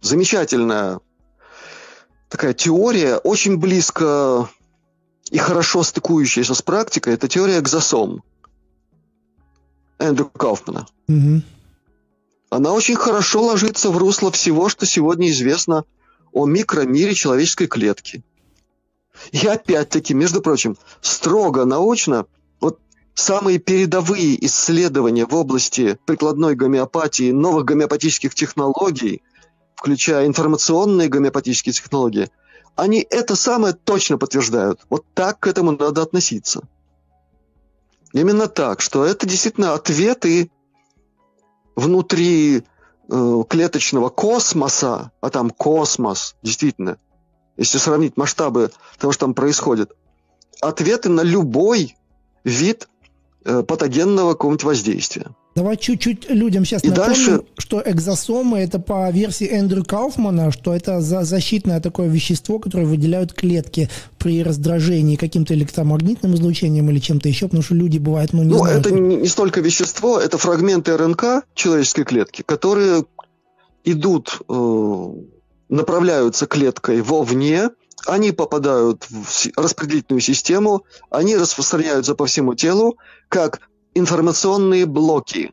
[0.00, 1.00] замечательная
[2.28, 4.48] такая теория, очень близко
[5.30, 8.22] и хорошо стыкующаяся с практикой, это теория экзосом
[9.98, 10.86] Эндрю Кауфмана.
[11.08, 11.42] Угу.
[12.50, 15.84] Она очень хорошо ложится в русло всего, что сегодня известно
[16.32, 18.24] о микромире человеческой клетки.
[19.32, 22.26] И опять-таки, между прочим, строго научно–
[23.14, 29.22] самые передовые исследования в области прикладной гомеопатии, новых гомеопатических технологий,
[29.74, 32.30] включая информационные гомеопатические технологии,
[32.76, 34.80] они это самое точно подтверждают.
[34.88, 36.62] Вот так к этому надо относиться.
[38.12, 40.50] Именно так, что это действительно ответы
[41.76, 42.64] внутри
[43.08, 46.98] э, клеточного космоса, а там космос, действительно,
[47.56, 49.92] если сравнить масштабы того, что там происходит,
[50.60, 51.96] ответы на любой
[52.44, 52.88] вид
[53.44, 55.26] патогенного какого-нибудь воздействия.
[55.56, 57.42] Давай чуть-чуть людям сейчас и напомним, дальше...
[57.58, 63.32] что экзосомы это по версии Эндрю Кауфмана, что это за защитное такое вещество, которое выделяют
[63.32, 63.88] клетки
[64.18, 68.58] при раздражении каким-то электромагнитным излучением или чем-то еще, потому что люди бывают, ну не Ну,
[68.58, 68.86] знают.
[68.86, 73.04] это не, не столько вещество, это фрагменты РНК человеческой клетки, которые
[73.84, 75.06] идут, э,
[75.68, 77.70] направляются клеткой вовне,
[78.06, 82.96] они попадают в распределительную систему, они распространяются по всему телу,
[83.28, 83.60] как
[83.94, 85.52] информационные блоки,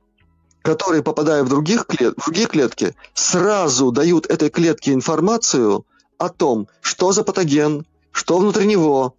[0.61, 5.85] которые, попадая в, других клет, в другие клетки, сразу дают этой клетке информацию
[6.17, 9.15] о том, что за патоген, что внутри него,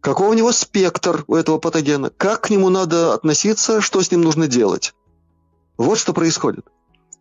[0.00, 4.22] какой у него спектр у этого патогена, как к нему надо относиться, что с ним
[4.22, 4.94] нужно делать.
[5.76, 6.66] Вот что происходит.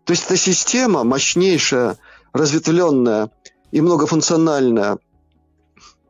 [0.06, 1.98] То есть эта система мощнейшая,
[2.34, 3.30] разветвленная
[3.72, 5.00] и многофункциональная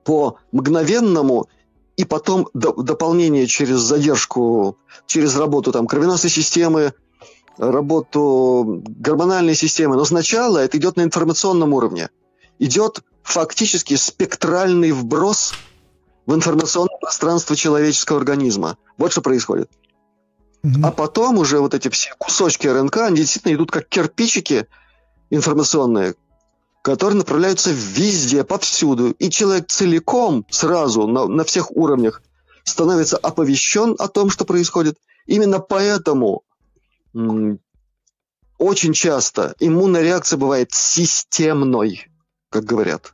[0.07, 1.49] по мгновенному
[1.97, 6.93] и потом до, дополнение через задержку, через работу там кровеносной системы,
[7.57, 9.97] работу гормональной системы.
[9.97, 12.09] Но сначала это идет на информационном уровне.
[12.57, 15.53] Идет фактически спектральный вброс
[16.25, 18.77] в информационное пространство человеческого организма.
[18.97, 19.69] Вот что происходит.
[20.63, 20.85] Mm-hmm.
[20.85, 24.67] А потом уже вот эти все кусочки РНК, они действительно идут как кирпичики
[25.29, 26.15] информационные,
[26.87, 29.11] которые направляются везде, повсюду.
[29.11, 32.21] И человек целиком, сразу, на, на всех уровнях,
[32.63, 34.97] становится оповещен о том, что происходит.
[35.25, 36.43] Именно поэтому
[37.13, 37.59] м-
[38.57, 42.07] очень часто иммунная реакция бывает системной,
[42.49, 43.13] как говорят.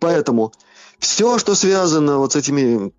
[0.00, 0.54] Поэтому
[0.98, 2.94] все, что связано вот с этими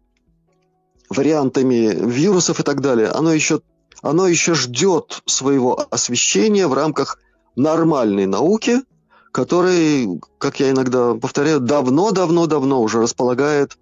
[1.10, 3.62] вариантами вирусов и так далее, оно еще,
[4.04, 7.18] оно еще ждет своего освещения в рамках
[7.56, 8.84] нормальной науки–
[9.38, 13.78] который, как я иногда повторяю, давно-давно-давно уже располагает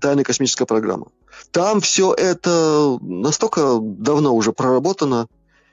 [0.00, 1.08] тайная космическая программа.
[1.50, 5.26] Там все это настолько давно уже проработано,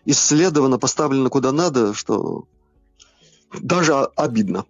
[0.06, 2.46] исследовано, поставлено куда надо, что
[3.62, 4.66] даже обидно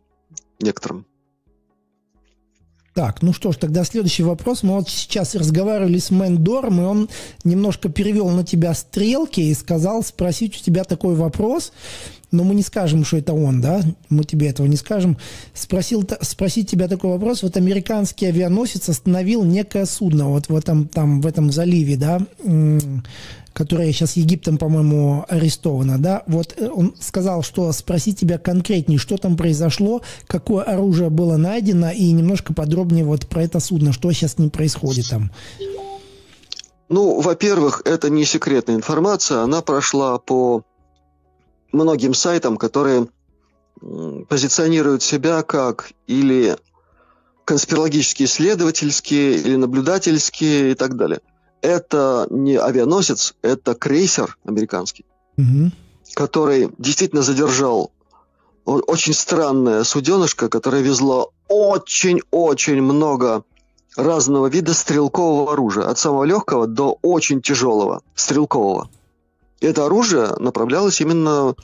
[0.60, 1.06] некоторым.
[2.94, 4.62] Так, ну что ж, тогда следующий вопрос.
[4.62, 7.10] Мы вот сейчас разговаривали с Мендором, и он
[7.46, 11.72] немножко перевел на тебя стрелки и сказал спросить у тебя такой вопрос
[12.34, 15.18] но мы не скажем, что это он, да, мы тебе этого не скажем.
[15.54, 17.44] Спросил, спросить тебя такой вопрос.
[17.44, 22.20] Вот американский авианосец остановил некое судно вот в этом, там, в этом заливе, да,
[23.54, 29.18] которое сейчас Египтом, по-моему, арестовано, да, вот э, он сказал, что спросить тебя конкретнее, что
[29.18, 34.40] там произошло, какое оружие было найдено, и немножко подробнее вот про это судно, что сейчас
[34.40, 35.30] ним происходит там.
[36.90, 40.64] Ну, во-первых, это не секретная информация, она прошла по
[41.74, 43.08] многим сайтам, которые
[44.30, 46.56] позиционируют себя как или
[47.44, 51.20] конспирологические исследовательские, или наблюдательские и так далее.
[51.62, 55.06] Это не авианосец, это крейсер американский,
[55.38, 55.72] угу.
[56.14, 57.92] который действительно задержал
[58.66, 63.44] очень странное суденышко, которое везло очень-очень много
[63.98, 68.90] разного вида стрелкового оружия, от самого легкого до очень тяжелого стрелкового
[69.66, 71.56] это оружие направлялось именно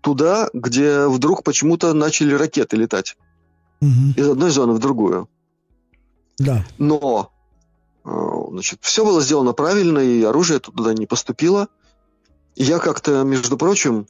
[0.00, 3.16] туда, где вдруг почему-то начали ракеты летать.
[3.80, 4.14] Угу.
[4.16, 5.28] Из одной зоны в другую.
[6.38, 6.64] Да.
[6.78, 7.30] Но
[8.04, 8.10] э,
[8.50, 11.68] значит, все было сделано правильно, и оружие туда не поступило.
[12.56, 14.06] Я как-то, между прочим,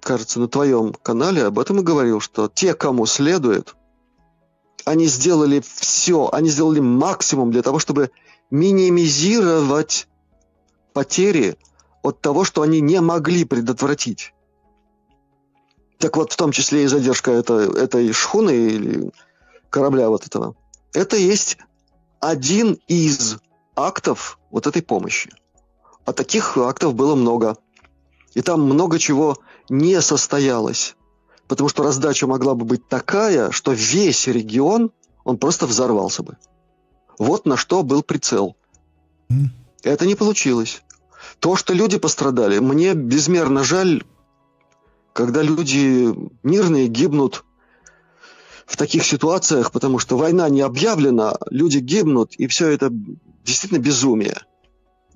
[0.00, 3.74] кажется, на твоем канале об этом и говорил, что те, кому следует,
[4.84, 8.10] они сделали все, они сделали максимум для того, чтобы
[8.50, 10.08] минимизировать
[10.92, 11.56] потери
[12.02, 14.34] от того, что они не могли предотвратить.
[15.98, 19.12] Так вот, в том числе и задержка это, этой шхуны или
[19.70, 20.56] корабля вот этого.
[20.92, 21.58] Это есть
[22.20, 23.38] один из
[23.76, 25.30] актов вот этой помощи.
[26.04, 27.56] А таких актов было много.
[28.34, 29.38] И там много чего
[29.68, 30.96] не состоялось.
[31.46, 34.90] Потому что раздача могла бы быть такая, что весь регион,
[35.24, 36.36] он просто взорвался бы.
[37.18, 38.56] Вот на что был прицел.
[39.28, 39.46] Mm.
[39.82, 40.82] Это не получилось.
[41.38, 44.04] То, что люди пострадали, мне безмерно жаль,
[45.12, 47.44] когда люди мирные гибнут
[48.66, 52.88] в таких ситуациях, потому что война не объявлена, люди гибнут, и все это
[53.44, 54.40] действительно безумие.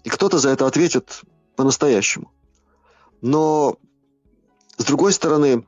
[0.04, 1.22] И кто-то за это ответит
[1.56, 2.30] по-настоящему.
[3.22, 3.76] Но,
[4.76, 5.64] с другой стороны,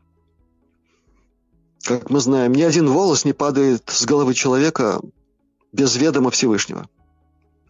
[1.82, 5.00] как мы знаем, ни один волос не падает с головы человека
[5.72, 6.88] без ведома Всевышнего.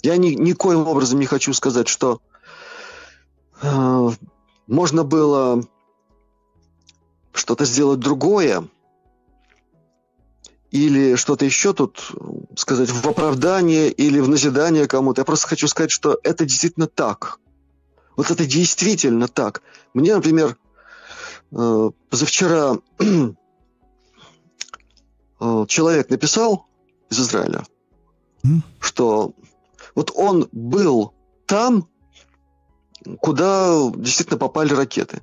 [0.02, 2.20] Я ни, никоим образом не хочу сказать, что
[3.62, 5.64] можно было
[7.32, 8.68] что-то сделать другое,
[10.70, 12.12] или что-то еще тут
[12.56, 15.22] сказать в оправдание или в назидание кому-то.
[15.22, 17.40] Я просто хочу сказать, что это действительно так.
[18.16, 19.62] Вот это действительно так.
[19.94, 20.56] Мне, например,
[21.52, 23.34] э, позавчера э,
[25.68, 26.66] человек написал
[27.10, 27.64] из Израиля,
[28.80, 29.32] что
[29.94, 31.14] вот он был
[31.46, 31.88] там,
[33.20, 35.22] куда действительно попали ракеты.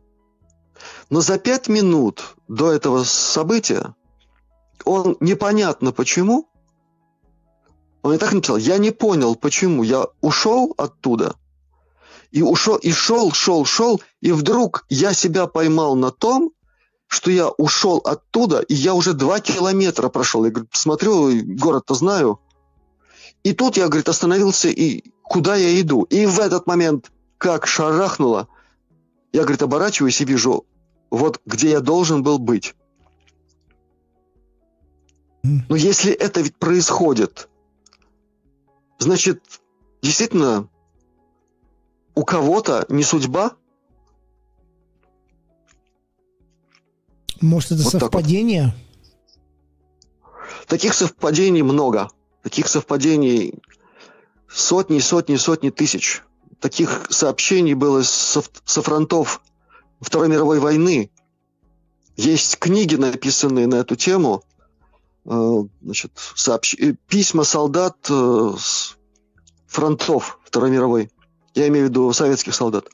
[1.10, 3.96] Но за пять минут до этого события
[4.84, 6.50] он непонятно почему,
[8.02, 11.36] он и так написал, я не понял, почему я ушел оттуда,
[12.32, 16.52] и ушел, и шел, шел, шел, и вдруг я себя поймал на том,
[17.08, 20.44] что я ушел оттуда, и я уже два километра прошел.
[20.44, 22.40] Я говорю, смотрю, город-то знаю.
[23.44, 26.04] И тут я, говорит, остановился, и куда я иду?
[26.04, 28.48] И в этот момент как шарахнуло.
[29.32, 30.66] Я, говорит, оборачиваюсь и вижу,
[31.10, 32.76] вот где я должен был быть.
[35.44, 37.50] Но если это ведь происходит,
[38.98, 39.44] значит,
[40.02, 40.70] действительно,
[42.16, 43.56] у кого-то не судьба.
[47.42, 48.64] Может, это вот совпадение?
[48.64, 50.68] Так вот.
[50.68, 52.10] Таких совпадений много.
[52.42, 53.62] Таких совпадений
[54.48, 56.24] сотни, сотни, сотни тысяч
[56.66, 59.44] таких сообщений было со, со фронтов
[60.02, 61.12] Второй мировой войны.
[62.18, 64.44] Есть книги, написанные на эту тему,
[65.26, 66.74] э, значит, сообщ...
[66.80, 68.98] Э, письма солдат э, с
[69.68, 71.12] фронтов Второй мировой.
[71.54, 72.88] Я имею в виду советских солдат.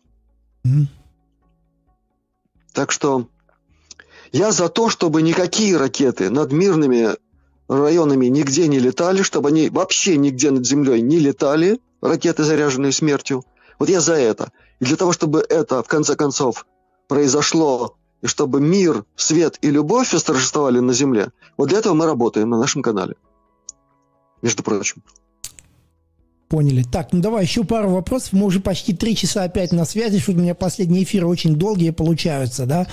[0.65, 0.87] Mm.
[2.73, 3.29] Так что
[4.33, 7.15] я за то, чтобы никакие ракеты над мирными
[7.69, 13.45] районами нигде не летали, чтобы они вообще нигде над землей не летали, ракеты, заряженные смертью.
[13.81, 14.51] Вот я за это.
[14.79, 16.67] И для того, чтобы это, в конце концов,
[17.07, 22.47] произошло, и чтобы мир, свет и любовь восторжествовали на Земле, вот для этого мы работаем
[22.51, 23.15] на нашем канале.
[24.43, 25.01] между прочим.
[26.47, 26.83] Поняли.
[26.83, 28.33] Так, ну давай еще пару вопросов.
[28.33, 31.89] Мы уже почти три часа опять на связи, что у меня последние эфиры очень долгие
[31.89, 32.85] получаются, да?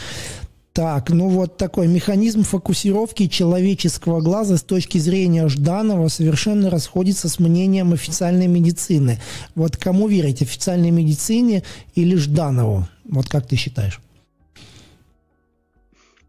[0.72, 7.40] Так, ну вот такой механизм фокусировки человеческого глаза с точки зрения Жданова совершенно расходится с
[7.40, 9.20] мнением официальной медицины.
[9.56, 11.64] Вот кому верить, официальной медицине
[11.94, 12.86] или Жданову?
[13.04, 14.00] Вот как ты считаешь?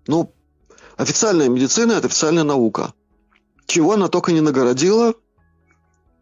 [0.07, 0.33] Ну,
[0.97, 2.93] официальная медицина– это официальная наука.
[3.67, 5.13] Чего она только не нагородила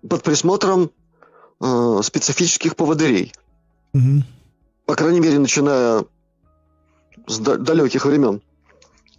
[0.08, 0.92] под присмотром
[1.62, 3.32] э, специфических поводырей.
[3.94, 4.24] Угу.
[4.86, 6.04] По крайней мере, начиная
[7.26, 8.42] с далеких времен,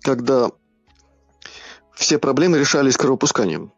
[0.03, 0.51] когда
[1.95, 3.73] все проблемы решались кровопусканием.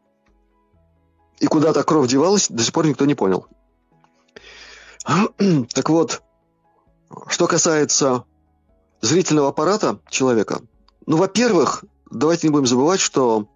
[1.38, 3.46] И куда то кровь девалась, до сих пор никто не понял.
[5.72, 6.22] Так вот,
[7.28, 8.24] что касается
[9.00, 10.60] зрительного аппарата человека,
[11.06, 13.48] ну, во-первых, давайте не будем забывать, что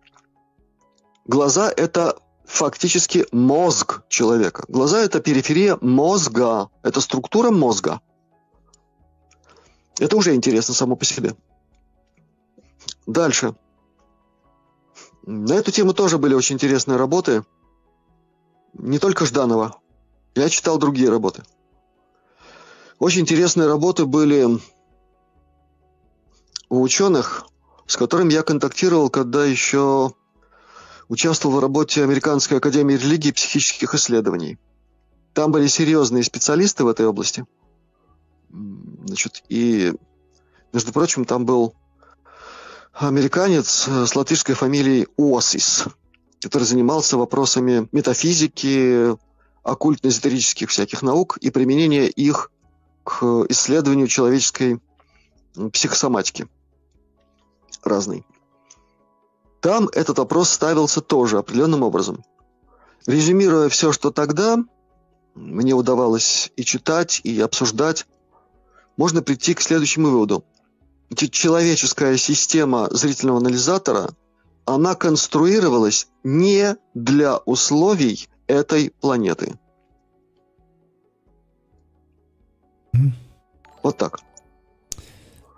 [1.26, 4.64] глаза– это фактически мозг человека.
[4.68, 8.00] Глаза– это периферия мозга, это структура мозга–
[9.99, 11.34] это уже интересно само по себе.
[13.07, 13.55] Дальше.
[15.22, 17.45] На эту тему тоже были очень интересные работы.
[18.74, 19.80] Не только Жданова.
[20.34, 21.45] Я читал другие работы.
[22.99, 24.61] Очень интересные работы были
[26.68, 27.47] у ученых,
[27.86, 30.12] с которыми я контактировал, когда еще
[31.09, 34.59] участвовал в работе Американской академии религии и психических исследований.
[35.34, 37.47] Там были серьезные специалисты в этой области–
[39.07, 39.92] Значит, и,
[40.72, 41.74] между прочим, там был
[42.92, 45.84] американец с латышской фамилией Уосис,
[46.40, 49.16] который занимался вопросами метафизики,
[49.64, 52.52] оккультно-эзотерических всяких наук и применения их
[53.02, 54.80] к исследованию человеческой
[55.72, 56.46] психосоматики
[57.82, 58.24] разной.
[59.61, 62.22] Там этот вопрос ставился тоже определенным образом.
[63.07, 64.59] Резюмируя все, что тогда
[65.34, 68.07] мне удавалось и читать, и обсуждать,
[68.97, 70.45] можно прийти к следующему выводу.
[71.14, 74.11] Человеческая система зрительного анализатора,
[74.64, 79.59] она конструировалась не для условий этой планеты.
[83.82, 84.20] Вот так.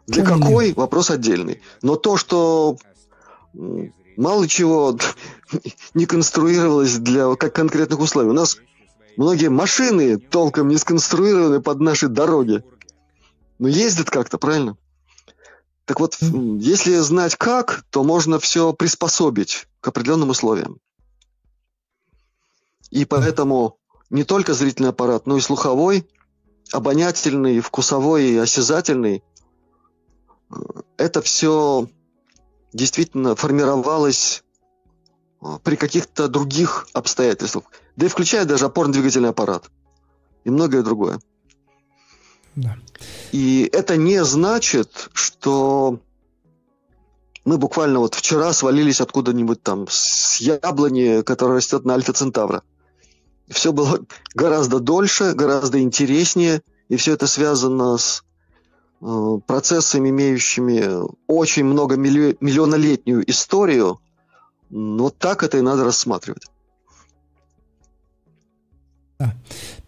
[0.07, 1.61] Для какой вопрос отдельный.
[1.83, 2.77] Но то, что
[4.17, 4.97] мало чего
[5.95, 8.31] не конструировалось для как конкретных условий.
[8.31, 8.59] У нас
[9.17, 12.63] многие машины толком не сконструированы под наши дороги.
[13.59, 14.77] Ну, ездит как-то, правильно?
[15.87, 20.81] Так вот, если знать как, то можно все приспособить к определенным условиям.
[22.91, 23.79] И поэтому
[24.11, 26.09] не только зрительный аппарат, но и слуховой,
[26.73, 29.23] обонятельный, вкусовой и осязательный,
[30.51, 30.55] э,
[30.97, 31.89] это все
[32.73, 34.45] действительно формировалось
[35.41, 37.65] э, при каких-то других обстоятельствах.
[37.97, 39.71] Да и включая даже опорно-двигательный аппарат
[40.45, 41.21] и многое другое.
[42.57, 42.77] Да.
[43.33, 46.01] И это не значит, что
[47.45, 52.63] мы буквально вот вчера свалились откуда-нибудь там с яблони, которая растет на Альфа Центавра.
[53.49, 54.01] Все было
[54.35, 58.25] гораздо дольше, гораздо интереснее, и все это связано с
[59.01, 64.01] э, процессами, имеющими очень много милли- миллионолетнюю историю.
[64.71, 66.47] Но так это и надо рассматривать.
[69.19, 69.35] Да.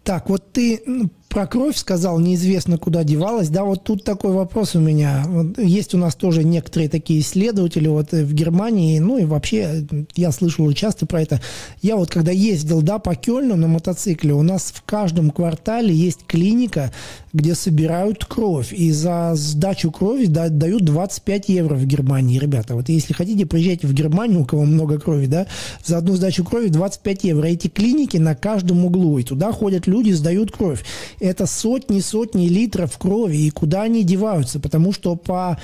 [0.03, 3.49] Так, вот ты про кровь сказал, неизвестно куда девалась.
[3.49, 5.23] Да, вот тут такой вопрос у меня.
[5.27, 10.31] Вот есть у нас тоже некоторые такие исследователи вот в Германии, ну и вообще я
[10.31, 11.39] слышал часто про это.
[11.83, 16.25] Я вот когда ездил, да, по Кёльну на мотоцикле, у нас в каждом квартале есть
[16.25, 16.91] клиника,
[17.33, 18.73] где собирают кровь.
[18.73, 22.75] И за сдачу крови да, дают 25 евро в Германии, ребята.
[22.75, 25.47] Вот если хотите, приезжайте в Германию, у кого много крови, да,
[25.85, 27.45] за одну сдачу крови 25 евро.
[27.45, 30.83] Эти клиники на каждом углу, и туда ходят люди, сдают кровь
[31.19, 35.59] это сотни-сотни литров крови, и куда они деваются, потому что по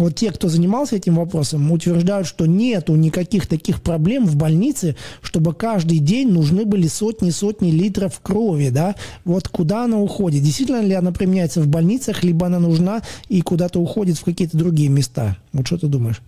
[0.00, 5.54] вот те, кто занимался этим вопросом, утверждают, что нету никаких таких проблем в больнице, чтобы
[5.54, 8.94] каждый день нужны были сотни-сотни литров крови, да,
[9.24, 13.80] вот куда она уходит, действительно ли она применяется в больницах, либо она нужна и куда-то
[13.80, 16.20] уходит в какие-то другие места, вот что ты думаешь?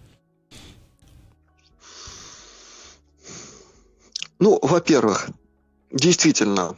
[4.39, 5.31] Ну, во-первых,
[5.93, 6.77] действительно,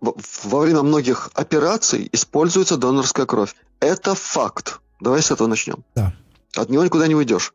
[0.00, 3.54] во время многих операций используется донорская кровь.
[3.80, 4.80] Это факт.
[5.00, 5.84] Давай с этого начнем.
[5.96, 6.14] Да.
[6.56, 7.54] От него никуда не уйдешь.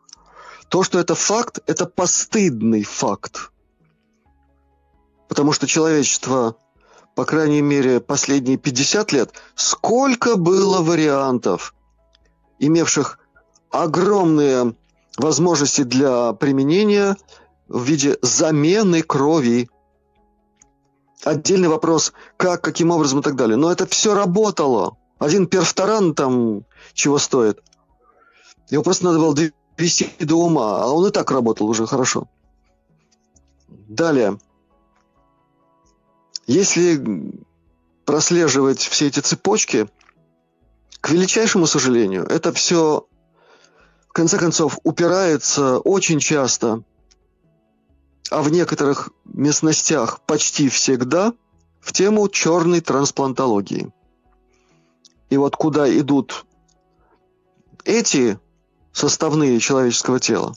[0.70, 3.52] То, что это факт, это постыдный факт.
[5.28, 6.58] Потому что человечество,
[7.16, 11.74] по крайней мере, последние 50 лет, сколько было вариантов,
[12.60, 13.20] имевших
[13.70, 14.76] огромные
[15.18, 17.18] возможности для применения
[17.68, 19.70] в виде замены крови.
[21.24, 23.58] Отдельный вопрос, как, каким образом и так далее.
[23.58, 24.98] Но это все работало.
[25.20, 27.62] Один перфторан там чего стоит.
[28.70, 32.28] Его просто надо было довести до ума, а он и так работал уже хорошо.
[33.68, 34.38] Далее.
[36.46, 37.34] Если
[38.06, 39.88] прослеживать все эти цепочки,
[41.02, 43.08] к величайшему сожалению, это все
[44.08, 46.84] в конце концов упирается очень часто,
[48.30, 51.34] а в некоторых местностях почти всегда
[51.80, 53.94] в тему черной трансплантологии.
[55.30, 56.46] И вот куда идут
[57.84, 58.40] эти
[58.98, 60.56] составные человеческого тела?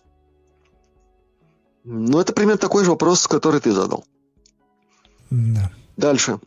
[1.84, 4.05] Ну, это примерно такой же вопрос, который ты задал.
[5.30, 5.70] Да.
[5.97, 6.41] Дальше.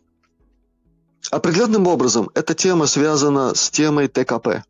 [1.32, 4.64] Определенным образом эта тема связана с темой ТКП.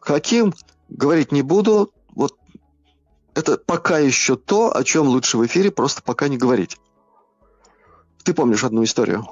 [0.00, 0.54] Каким,
[0.88, 2.36] говорить не буду, вот
[3.34, 6.78] это пока еще то, о чем лучше в эфире просто пока не говорить.
[8.24, 9.26] Ты помнишь одну историю?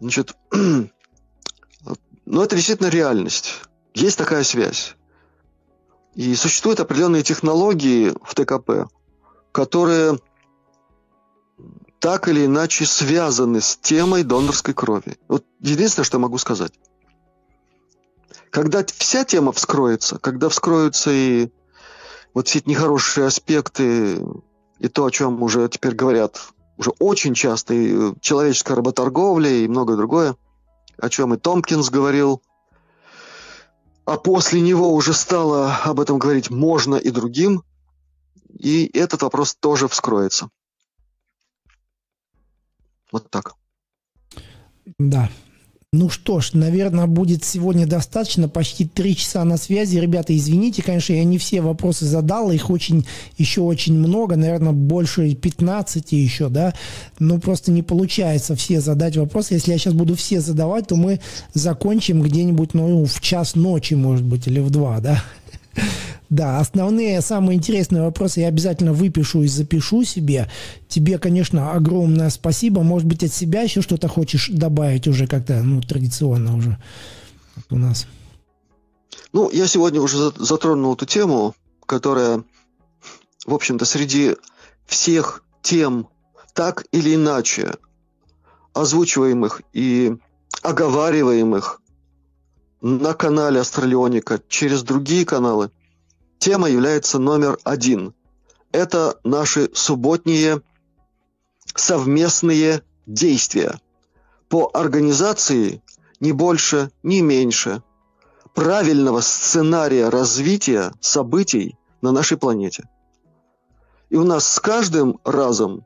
[0.00, 3.60] Значит, ну это действительно реальность.
[3.94, 4.96] Есть такая связь.
[6.14, 8.88] И существуют определенные технологии в ТКП,
[9.52, 10.18] которые
[11.98, 15.16] так или иначе связаны с темой донорской крови.
[15.26, 16.72] Вот единственное, что могу сказать.
[18.50, 21.48] Когда вся тема вскроется, когда вскроются и
[22.34, 24.22] вот все эти нехорошие аспекты,
[24.78, 26.40] и то, о чем уже теперь говорят
[26.76, 30.36] уже очень часто, и человеческая работорговля, и многое другое,
[30.98, 32.42] о чем и Томпкинс говорил,
[34.04, 37.62] а после него уже стало об этом говорить можно и другим,
[38.48, 40.48] и этот вопрос тоже вскроется.
[43.10, 43.54] Вот так.
[44.98, 45.30] Да.
[45.96, 48.48] Ну что ж, наверное, будет сегодня достаточно.
[48.48, 49.96] Почти три часа на связи.
[49.96, 52.50] Ребята, извините, конечно, я не все вопросы задал.
[52.50, 53.06] Их очень,
[53.38, 54.34] еще очень много.
[54.34, 56.74] Наверное, больше 15 еще, да.
[57.20, 59.54] Но просто не получается все задать вопросы.
[59.54, 61.20] Если я сейчас буду все задавать, то мы
[61.52, 65.22] закончим где-нибудь, ну, в час ночи, может быть, или в два, да.
[66.34, 70.50] Да, основные, самые интересные вопросы я обязательно выпишу и запишу себе.
[70.88, 72.82] Тебе, конечно, огромное спасибо.
[72.82, 76.76] Может быть, от себя еще что-то хочешь добавить уже как-то, ну, традиционно уже
[77.70, 78.08] у нас.
[79.32, 81.54] Ну, я сегодня уже затронул эту тему,
[81.86, 82.42] которая,
[83.46, 84.34] в общем-то, среди
[84.86, 86.08] всех тем,
[86.52, 87.74] так или иначе
[88.72, 90.16] озвучиваемых и
[90.62, 91.80] оговариваемых
[92.80, 95.70] на канале Астралионика через другие каналы–
[96.38, 98.14] тема является номер один.
[98.72, 100.62] Это наши субботние
[101.74, 103.80] совместные действия
[104.48, 105.82] по организации
[106.20, 107.82] не больше, не меньше
[108.54, 112.88] правильного сценария развития событий на нашей планете.
[114.10, 115.84] И у нас с каждым разом,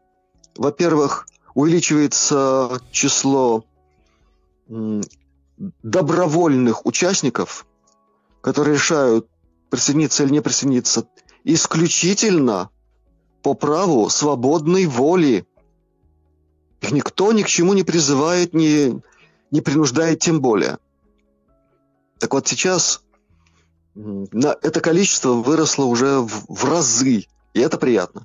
[0.57, 3.65] во-первых, увеличивается число
[5.83, 7.67] добровольных участников,
[8.43, 9.29] которые решают
[9.71, 11.07] присоединиться или не присоединиться,
[11.45, 12.71] исключительно
[13.43, 15.47] по праву свободной воли.
[16.81, 19.01] Их никто ни к чему не призывает, не,
[19.51, 20.79] не принуждает тем более.
[22.19, 23.03] Так вот сейчас
[23.95, 28.25] на это количество выросло уже в, в разы, и это приятно.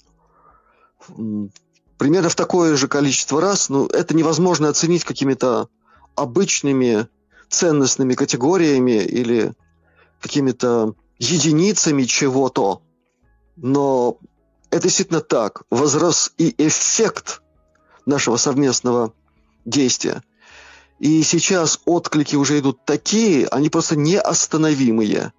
[1.97, 5.69] Примерно в такое же количество раз, ну, это невозможно оценить какими-то
[6.15, 7.07] обычными
[7.49, 9.53] ценностными категориями или
[10.19, 12.81] какими-то единицами чего-то.
[13.55, 14.17] Но
[14.69, 15.63] это действительно так.
[15.69, 17.41] Возрос и эффект
[18.05, 19.13] нашего совместного
[19.65, 20.23] действия.
[20.99, 25.33] И сейчас отклики уже идут такие, они просто неостановимые.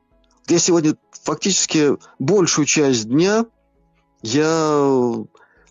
[0.47, 3.47] Я сегодня фактически большую часть дня
[4.23, 5.25] я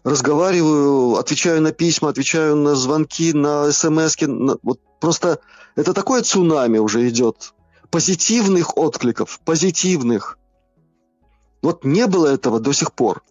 [0.04, 4.16] разговариваю, отвечаю на письма, отвечаю на звонки, на смс.
[4.22, 4.58] На...
[4.62, 5.40] Вот просто
[5.76, 7.54] это такое цунами уже идет
[7.94, 10.40] позитивных откликов, позитивных.
[11.62, 13.22] Вот не было этого до сих пор.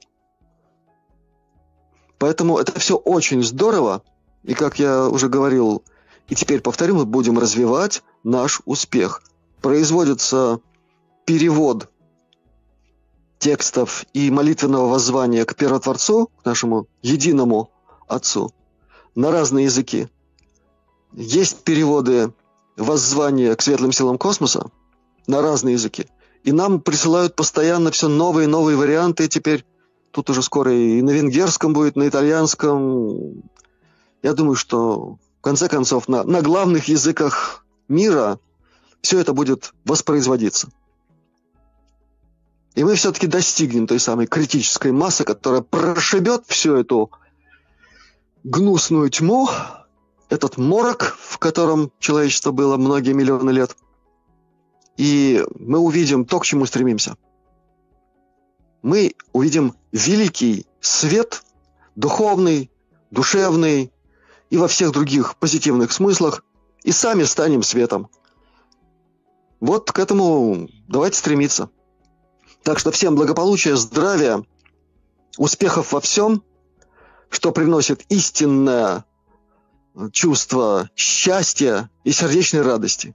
[2.18, 4.04] Поэтому это все очень здорово.
[4.44, 5.82] И как я уже говорил,
[6.28, 9.24] и теперь повторю, мы будем развивать наш успех.
[9.60, 10.60] Производится
[11.24, 11.90] перевод
[13.40, 17.72] текстов и молитвенного воззвания к Первотворцу, к нашему единому
[18.06, 18.52] Отцу,
[19.16, 20.06] на разные языки.
[21.14, 22.32] Есть переводы
[22.76, 24.70] воззвание к светлым силам космоса
[25.26, 26.06] на разные языки.
[26.44, 29.28] И нам присылают постоянно все новые и новые варианты.
[29.28, 29.64] Теперь
[30.10, 33.42] тут уже скоро и на венгерском будет, на итальянском.
[34.22, 38.38] Я думаю, что в конце концов на, на главных языках мира
[39.00, 40.68] все это будет воспроизводиться.
[42.74, 47.10] И мы все-таки достигнем той самой критической массы, которая прошибет всю эту
[48.44, 49.48] гнусную тьму,
[50.32, 53.76] этот морок, в котором человечество было многие миллионы лет.
[54.96, 57.18] И мы увидим то, к чему стремимся.
[58.80, 61.42] Мы увидим великий свет,
[61.96, 62.70] духовный,
[63.10, 63.92] душевный
[64.48, 66.44] и во всех других позитивных смыслах,
[66.82, 68.08] и сами станем светом.
[69.60, 71.68] Вот к этому давайте стремиться.
[72.62, 74.42] Так что всем благополучия, здравия,
[75.36, 76.42] успехов во всем,
[77.28, 79.04] что приносит истинное
[80.12, 83.14] чувство счастья и сердечной радости.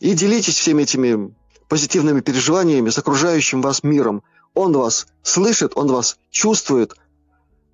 [0.00, 1.34] И делитесь всеми этими
[1.68, 4.22] позитивными переживаниями с окружающим вас миром.
[4.54, 6.94] Он вас слышит, он вас чувствует.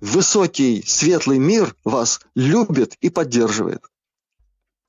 [0.01, 3.83] Высокий, светлый мир вас любит и поддерживает.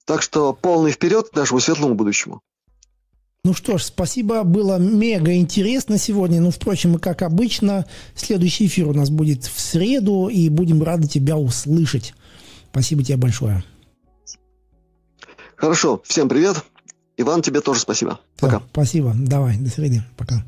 [0.06, 2.42] Так что полный вперед к нашему светлому будущему.
[3.44, 6.42] Ну что ж, спасибо, было мега интересно сегодня.
[6.42, 11.38] Ну, впрочем, как обычно, следующий эфир у нас будет в среду, и будем рады тебя
[11.38, 12.14] услышать.
[12.72, 13.64] Спасибо тебе большое.
[15.56, 16.64] Хорошо, всем привет.
[17.18, 18.20] Иван, тебе тоже спасибо.
[18.40, 18.60] Пока.
[18.60, 19.14] Да, спасибо.
[19.16, 20.04] Давай, до среды.
[20.16, 20.44] Пока.